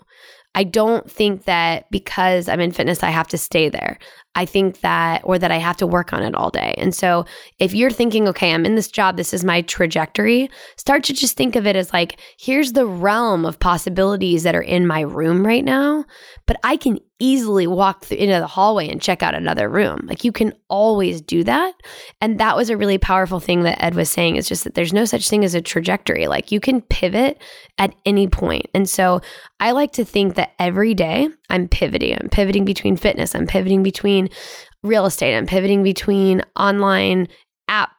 I 0.54 0.62
don't 0.62 1.10
think 1.10 1.44
that 1.44 1.90
because 1.90 2.48
I'm 2.48 2.60
in 2.60 2.70
fitness, 2.70 3.02
I 3.02 3.10
have 3.10 3.26
to 3.28 3.38
stay 3.38 3.68
there. 3.68 3.98
I 4.34 4.44
think 4.44 4.80
that, 4.80 5.22
or 5.24 5.38
that 5.38 5.52
I 5.52 5.58
have 5.58 5.76
to 5.78 5.86
work 5.86 6.12
on 6.12 6.22
it 6.22 6.34
all 6.34 6.50
day. 6.50 6.74
And 6.76 6.94
so 6.94 7.24
if 7.58 7.74
you're 7.74 7.90
thinking, 7.90 8.26
okay, 8.28 8.52
I'm 8.52 8.66
in 8.66 8.74
this 8.74 8.90
job, 8.90 9.16
this 9.16 9.32
is 9.32 9.44
my 9.44 9.62
trajectory, 9.62 10.50
start 10.76 11.04
to 11.04 11.12
just 11.12 11.36
think 11.36 11.56
of 11.56 11.66
it 11.66 11.76
as 11.76 11.92
like, 11.92 12.20
here's 12.38 12.72
the 12.72 12.86
realm 12.86 13.44
of 13.44 13.58
possibilities 13.58 14.42
that 14.42 14.54
are 14.54 14.62
in 14.62 14.86
my 14.86 15.00
room 15.00 15.46
right 15.46 15.64
now, 15.64 16.04
but 16.46 16.58
I 16.64 16.76
can 16.76 16.98
easily 17.20 17.66
walk 17.66 18.10
into 18.10 18.38
the 18.38 18.46
hallway 18.46 18.88
and 18.88 19.00
check 19.00 19.22
out 19.22 19.34
another 19.34 19.68
room. 19.68 20.00
Like 20.04 20.24
you 20.24 20.32
can 20.32 20.52
always 20.68 21.20
do 21.20 21.44
that. 21.44 21.74
And 22.20 22.40
that 22.40 22.56
was 22.56 22.70
a 22.70 22.76
really 22.76 22.98
powerful 22.98 23.40
thing 23.40 23.62
that 23.62 23.82
Ed 23.82 23.94
was 23.94 24.10
saying 24.10 24.36
is 24.36 24.48
just 24.48 24.64
that 24.64 24.74
there's 24.74 24.92
no 24.92 25.04
such 25.04 25.28
thing 25.28 25.44
as 25.44 25.54
a 25.54 25.62
trajectory. 25.62 26.26
Like 26.26 26.50
you 26.50 26.60
can 26.60 26.82
pivot 26.82 27.40
at 27.78 27.94
any 28.04 28.26
point. 28.26 28.66
And 28.74 28.88
so 28.88 29.20
I 29.60 29.70
like 29.70 29.92
to 29.92 30.04
think 30.04 30.34
that 30.34 30.52
every 30.58 30.92
day 30.92 31.28
I'm 31.50 31.68
pivoting. 31.68 32.16
I'm 32.20 32.28
pivoting 32.28 32.64
between 32.64 32.96
fitness, 32.96 33.34
I'm 33.34 33.46
pivoting 33.46 33.82
between 33.82 34.30
real 34.82 35.06
estate, 35.06 35.36
I'm 35.36 35.46
pivoting 35.46 35.82
between 35.82 36.42
online 36.56 37.28
app 37.68 37.90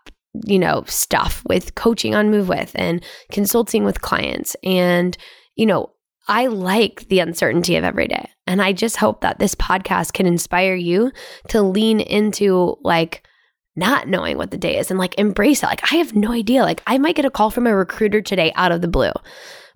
you 0.46 0.60
know 0.60 0.84
stuff 0.86 1.42
with 1.48 1.76
coaching 1.76 2.14
on 2.14 2.30
MoveWith 2.30 2.72
and 2.76 3.02
consulting 3.32 3.86
with 3.86 4.02
clients 4.02 4.54
and 4.64 5.18
you 5.56 5.66
know 5.66 5.96
I 6.28 6.48
like 6.48 7.08
the 7.08 7.20
uncertainty 7.20 7.76
of 7.76 7.84
every 7.84 8.08
day. 8.08 8.30
And 8.48 8.62
I 8.62 8.74
just 8.74 8.98
hope 8.98 9.22
that 9.22 9.40
this 9.40 9.56
podcast 9.56 10.14
can 10.14 10.26
inspire 10.26 10.76
you 10.76 11.12
to 11.50 11.62
lean 11.62 12.00
into 12.00 12.78
like 12.82 13.28
not 13.76 14.08
knowing 14.08 14.38
what 14.38 14.52
the 14.52 14.58
day 14.58 14.78
is 14.78 14.90
and 14.90 15.00
like 15.00 15.18
embrace 15.20 15.62
it. 15.62 15.68
Like, 15.68 15.92
I 15.92 15.98
have 15.98 16.16
no 16.16 16.32
idea. 16.32 16.64
Like, 16.64 16.82
I 16.88 16.98
might 16.98 17.16
get 17.16 17.26
a 17.26 17.30
call 17.30 17.52
from 17.52 17.68
a 17.68 17.76
recruiter 17.76 18.22
today 18.22 18.52
out 18.56 18.72
of 18.72 18.82
the 18.82 18.88
blue, 18.88 19.12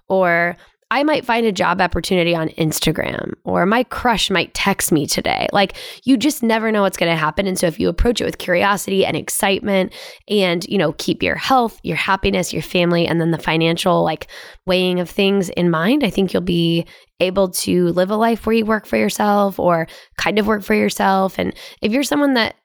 or 0.07 0.57
I 0.91 1.03
might 1.03 1.25
find 1.25 1.45
a 1.45 1.51
job 1.51 1.81
opportunity 1.81 2.35
on 2.35 2.49
Instagram 2.49 3.33
or 3.43 3.65
my 3.67 3.83
crush 3.83 4.31
might 4.31 4.53
text 4.55 4.91
me 4.91 5.05
today. 5.05 5.47
Like 5.53 5.77
you 6.03 6.17
just 6.17 6.41
never 6.41 6.71
know 6.71 6.81
what's 6.81 6.97
going 6.97 7.11
to 7.11 7.17
happen 7.17 7.45
and 7.45 7.59
so 7.59 7.67
if 7.67 7.79
you 7.79 7.89
approach 7.89 8.21
it 8.21 8.25
with 8.25 8.39
curiosity 8.39 9.05
and 9.05 9.15
excitement 9.15 9.93
and 10.27 10.65
you 10.67 10.77
know 10.77 10.93
keep 10.93 11.21
your 11.21 11.35
health, 11.35 11.79
your 11.83 11.95
happiness, 11.95 12.51
your 12.51 12.63
family 12.63 13.05
and 13.05 13.21
then 13.21 13.31
the 13.31 13.37
financial 13.37 14.03
like 14.03 14.27
weighing 14.65 14.99
of 14.99 15.09
things 15.09 15.49
in 15.49 15.69
mind, 15.69 16.03
I 16.03 16.09
think 16.09 16.33
you'll 16.33 16.41
be 16.41 16.87
able 17.19 17.49
to 17.49 17.89
live 17.89 18.09
a 18.09 18.15
life 18.15 18.45
where 18.45 18.55
you 18.55 18.65
work 18.65 18.85
for 18.85 18.97
yourself 18.97 19.59
or 19.59 19.87
kind 20.17 20.39
of 20.39 20.47
work 20.47 20.63
for 20.63 20.73
yourself 20.73 21.37
and 21.37 21.53
if 21.81 21.91
you're 21.91 22.03
someone 22.03 22.33
that 22.33 22.55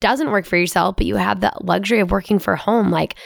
doesn't 0.00 0.30
work 0.30 0.44
for 0.44 0.56
yourself 0.56 0.96
but 0.96 1.06
you 1.06 1.16
have 1.16 1.40
the 1.40 1.52
luxury 1.60 2.00
of 2.00 2.10
working 2.10 2.38
for 2.38 2.54
home 2.54 2.90
like 2.90 3.16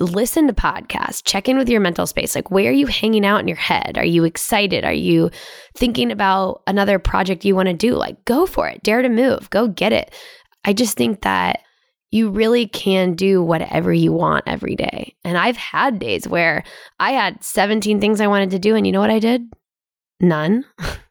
listen 0.00 0.46
to 0.46 0.52
podcasts, 0.52 1.22
check 1.24 1.48
in 1.48 1.58
with 1.58 1.68
your 1.68 1.80
mental 1.80 2.06
space. 2.06 2.34
Like, 2.34 2.50
where 2.50 2.70
are 2.70 2.74
you 2.74 2.86
hanging 2.86 3.26
out 3.26 3.40
in 3.40 3.48
your 3.48 3.56
head? 3.56 3.96
Are 3.96 4.04
you 4.04 4.24
excited? 4.24 4.84
Are 4.84 4.92
you 4.92 5.30
thinking 5.76 6.10
about 6.10 6.62
another 6.66 6.98
project 6.98 7.44
you 7.44 7.54
want 7.54 7.68
to 7.68 7.74
do? 7.74 7.94
Like, 7.94 8.24
go 8.24 8.46
for 8.46 8.68
it, 8.68 8.82
dare 8.82 9.02
to 9.02 9.08
move, 9.08 9.50
go 9.50 9.68
get 9.68 9.92
it. 9.92 10.14
I 10.64 10.72
just 10.72 10.96
think 10.96 11.22
that 11.22 11.60
you 12.10 12.30
really 12.30 12.66
can 12.66 13.14
do 13.14 13.42
whatever 13.42 13.92
you 13.92 14.12
want 14.12 14.44
every 14.46 14.74
day. 14.74 15.14
And 15.24 15.36
I've 15.36 15.56
had 15.56 15.98
days 15.98 16.26
where 16.26 16.64
I 16.98 17.12
had 17.12 17.44
17 17.44 18.00
things 18.00 18.20
I 18.20 18.26
wanted 18.26 18.50
to 18.50 18.58
do, 18.58 18.74
and 18.74 18.86
you 18.86 18.92
know 18.92 19.00
what 19.00 19.10
I 19.10 19.18
did? 19.18 19.42
None. 20.20 20.64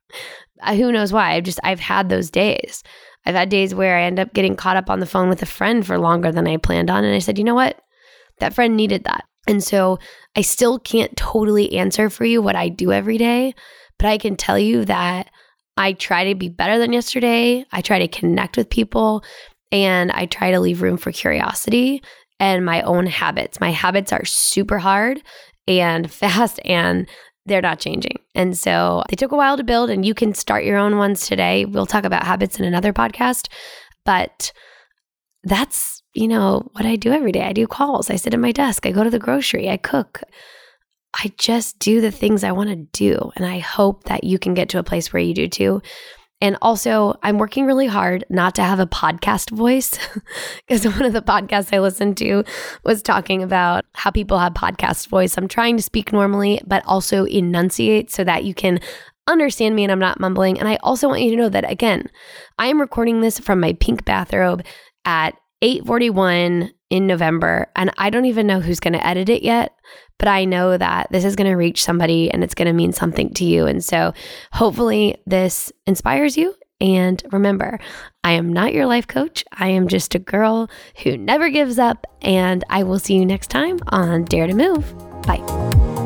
Who 0.68 0.92
knows 0.92 1.14
why? 1.14 1.34
I've 1.34 1.44
just, 1.44 1.60
I've 1.64 1.80
had 1.80 2.10
those 2.10 2.32
days. 2.32 2.84
I've 3.26 3.36
had 3.36 3.50
days 3.50 3.76
where 3.76 3.98
I 3.98 4.04
end 4.04 4.20
up 4.20 4.34
getting 4.34 4.56
caught 4.56 4.78
up 4.78 4.90
on 4.90 5.00
the 5.00 5.06
phone 5.06 5.30
with 5.30 5.44
a 5.44 5.48
friend 5.48 5.86
for 5.86 6.00
longer 6.00 6.32
than 6.32 6.48
I 6.48 6.58
planned 6.58 6.90
on. 6.90 7.04
And 7.04 7.14
I 7.14 7.20
said, 7.20 7.38
you 7.38 7.44
know 7.44 7.56
what? 7.56 7.80
That 8.40 8.54
friend 8.54 8.76
needed 8.76 9.04
that. 9.06 9.26
And 9.48 9.64
so 9.64 9.98
I 10.36 10.42
still 10.42 10.78
can't 10.78 11.16
totally 11.16 11.74
answer 11.78 12.10
for 12.10 12.26
you 12.26 12.42
what 12.42 12.56
I 12.56 12.70
do 12.70 12.92
every 12.92 13.18
day, 13.18 13.56
but 13.98 14.08
I 14.08 14.18
can 14.18 14.36
tell 14.36 14.60
you 14.60 14.86
that 14.86 15.30
I 15.78 15.94
try 15.94 16.26
to 16.26 16.36
be 16.36 16.50
better 16.50 16.78
than 16.78 16.92
yesterday. 16.92 17.66
I 17.72 17.82
try 17.82 18.00
to 18.00 18.08
connect 18.08 18.58
with 18.58 18.70
people 18.70 19.24
and 19.72 20.12
I 20.12 20.26
try 20.26 20.52
to 20.52 20.60
leave 20.60 20.82
room 20.82 20.98
for 20.98 21.12
curiosity 21.12 22.04
and 22.40 22.66
my 22.66 22.82
own 22.82 23.06
habits. 23.06 23.60
My 23.60 23.72
habits 23.72 24.12
are 24.12 24.26
super 24.26 24.80
hard 24.80 25.22
and 25.68 26.12
fast 26.12 26.60
and 26.66 27.08
they're 27.46 27.62
not 27.62 27.80
changing. 27.80 28.20
And 28.36 28.58
so 28.58 29.04
they 29.10 29.16
took 29.16 29.32
a 29.32 29.38
while 29.38 29.56
to 29.56 29.64
build 29.64 29.90
and 29.90 30.06
you 30.06 30.14
can 30.14 30.34
start 30.34 30.66
your 30.66 30.78
own 30.78 30.98
ones 30.98 31.26
today. 31.26 31.64
We'll 31.64 31.86
talk 31.86 32.04
about 32.04 32.26
habits 32.26 32.60
in 32.60 32.66
another 32.66 32.92
podcast, 32.92 33.48
but 34.04 34.52
that's 35.48 35.98
you 36.18 36.28
know, 36.28 36.68
what 36.72 36.86
I 36.86 36.96
do 36.96 37.12
every 37.12 37.32
day. 37.32 37.44
I 37.44 37.54
do 37.54 37.68
calls, 37.68 38.10
I 38.10 38.16
sit 38.16 38.34
at 38.34 38.40
my 38.40 38.52
desk, 38.52 38.88
I 38.88 38.92
go 38.92 39.04
to 39.04 39.10
the 39.10 39.20
grocery, 39.20 39.70
I 39.70 39.78
cook. 39.78 40.22
I 41.24 41.32
just 41.38 41.78
do 41.78 42.02
the 42.02 42.12
things 42.12 42.44
I 42.44 42.52
want 42.52 42.70
to 42.70 42.76
do. 42.76 43.32
And 43.36 43.46
I 43.46 43.60
hope 43.60 44.06
that 44.06 44.24
you 44.24 44.40
can 44.40 44.56
get 44.56 44.70
to 44.70 44.80
a 44.80 44.84
place 44.84 45.14
where 45.14 45.22
you 45.22 45.34
do 45.34 45.48
too. 45.48 45.82
And 46.42 46.58
also, 46.62 47.16
I'm 47.24 47.38
working 47.38 47.66
really 47.66 47.88
hard 47.88 48.26
not 48.30 48.56
to 48.56 48.64
have 48.64 48.80
a 48.80 48.86
podcast 48.86 49.52
voice 49.52 49.98
because 50.68 50.86
one 50.86 51.06
of 51.06 51.14
the 51.14 51.22
podcasts 51.22 51.74
I 51.74 51.80
listened 51.80 52.18
to 52.18 52.44
was 52.84 53.02
talking 53.02 53.42
about 53.42 53.86
how 53.94 54.12
people 54.12 54.38
have 54.38 54.54
podcast 54.54 55.08
voice. 55.08 55.38
I'm 55.38 55.48
trying 55.48 55.78
to 55.78 55.84
speak 55.84 56.12
normally, 56.12 56.62
but 56.66 56.84
also 56.86 57.26
enunciate 57.26 58.12
so 58.12 58.24
that 58.24 58.44
you 58.44 58.54
can 58.54 58.80
understand 59.28 59.76
me 59.76 59.84
and 59.84 59.92
I'm 59.92 60.00
not 60.00 60.20
mumbling. 60.20 60.60
And 60.60 60.68
I 60.68 60.78
also 60.78 61.08
want 61.08 61.22
you 61.22 61.32
to 61.32 61.38
know 61.38 61.50
that, 61.50 61.70
again, 61.70 62.10
I 62.58 62.68
am 62.68 62.80
recording 62.80 63.22
this 63.22 63.40
from 63.40 63.60
my 63.60 63.74
pink 63.74 64.06
bathrobe 64.06 64.64
at 65.08 65.36
841 65.64 66.72
in 66.90 67.08
November, 67.08 67.68
and 67.76 67.92
I 67.98 68.12
don't 68.12 68.26
even 68.26 68.46
know 68.46 68.60
who's 68.60 68.80
going 68.80 68.94
to 68.94 69.06
edit 69.06 69.30
it 69.30 69.42
yet, 69.42 69.74
but 70.20 70.28
I 70.28 70.46
know 70.46 70.78
that 70.78 71.08
this 71.12 71.26
is 71.26 71.36
going 71.36 71.50
to 71.50 71.56
reach 71.56 71.84
somebody 71.84 72.30
and 72.30 72.44
it's 72.44 72.54
going 72.54 72.68
to 72.68 72.74
mean 72.74 72.94
something 72.94 73.34
to 73.36 73.46
you. 73.46 73.66
And 73.66 73.84
so 73.84 74.14
hopefully 74.52 75.18
this 75.26 75.72
inspires 75.86 76.38
you. 76.38 76.54
And 76.80 77.24
remember, 77.32 77.80
I 78.24 78.34
am 78.34 78.54
not 78.54 78.74
your 78.74 78.86
life 78.86 79.08
coach. 79.08 79.44
I 79.52 79.70
am 79.70 79.88
just 79.88 80.14
a 80.14 80.20
girl 80.20 80.70
who 81.04 81.18
never 81.18 81.50
gives 81.50 81.80
up. 81.80 82.06
And 82.22 82.64
I 82.70 82.84
will 82.84 83.00
see 83.00 83.16
you 83.16 83.26
next 83.26 83.50
time 83.50 83.80
on 83.88 84.26
Dare 84.26 84.48
to 84.48 84.54
Move. 84.54 84.94
Bye. 85.24 85.97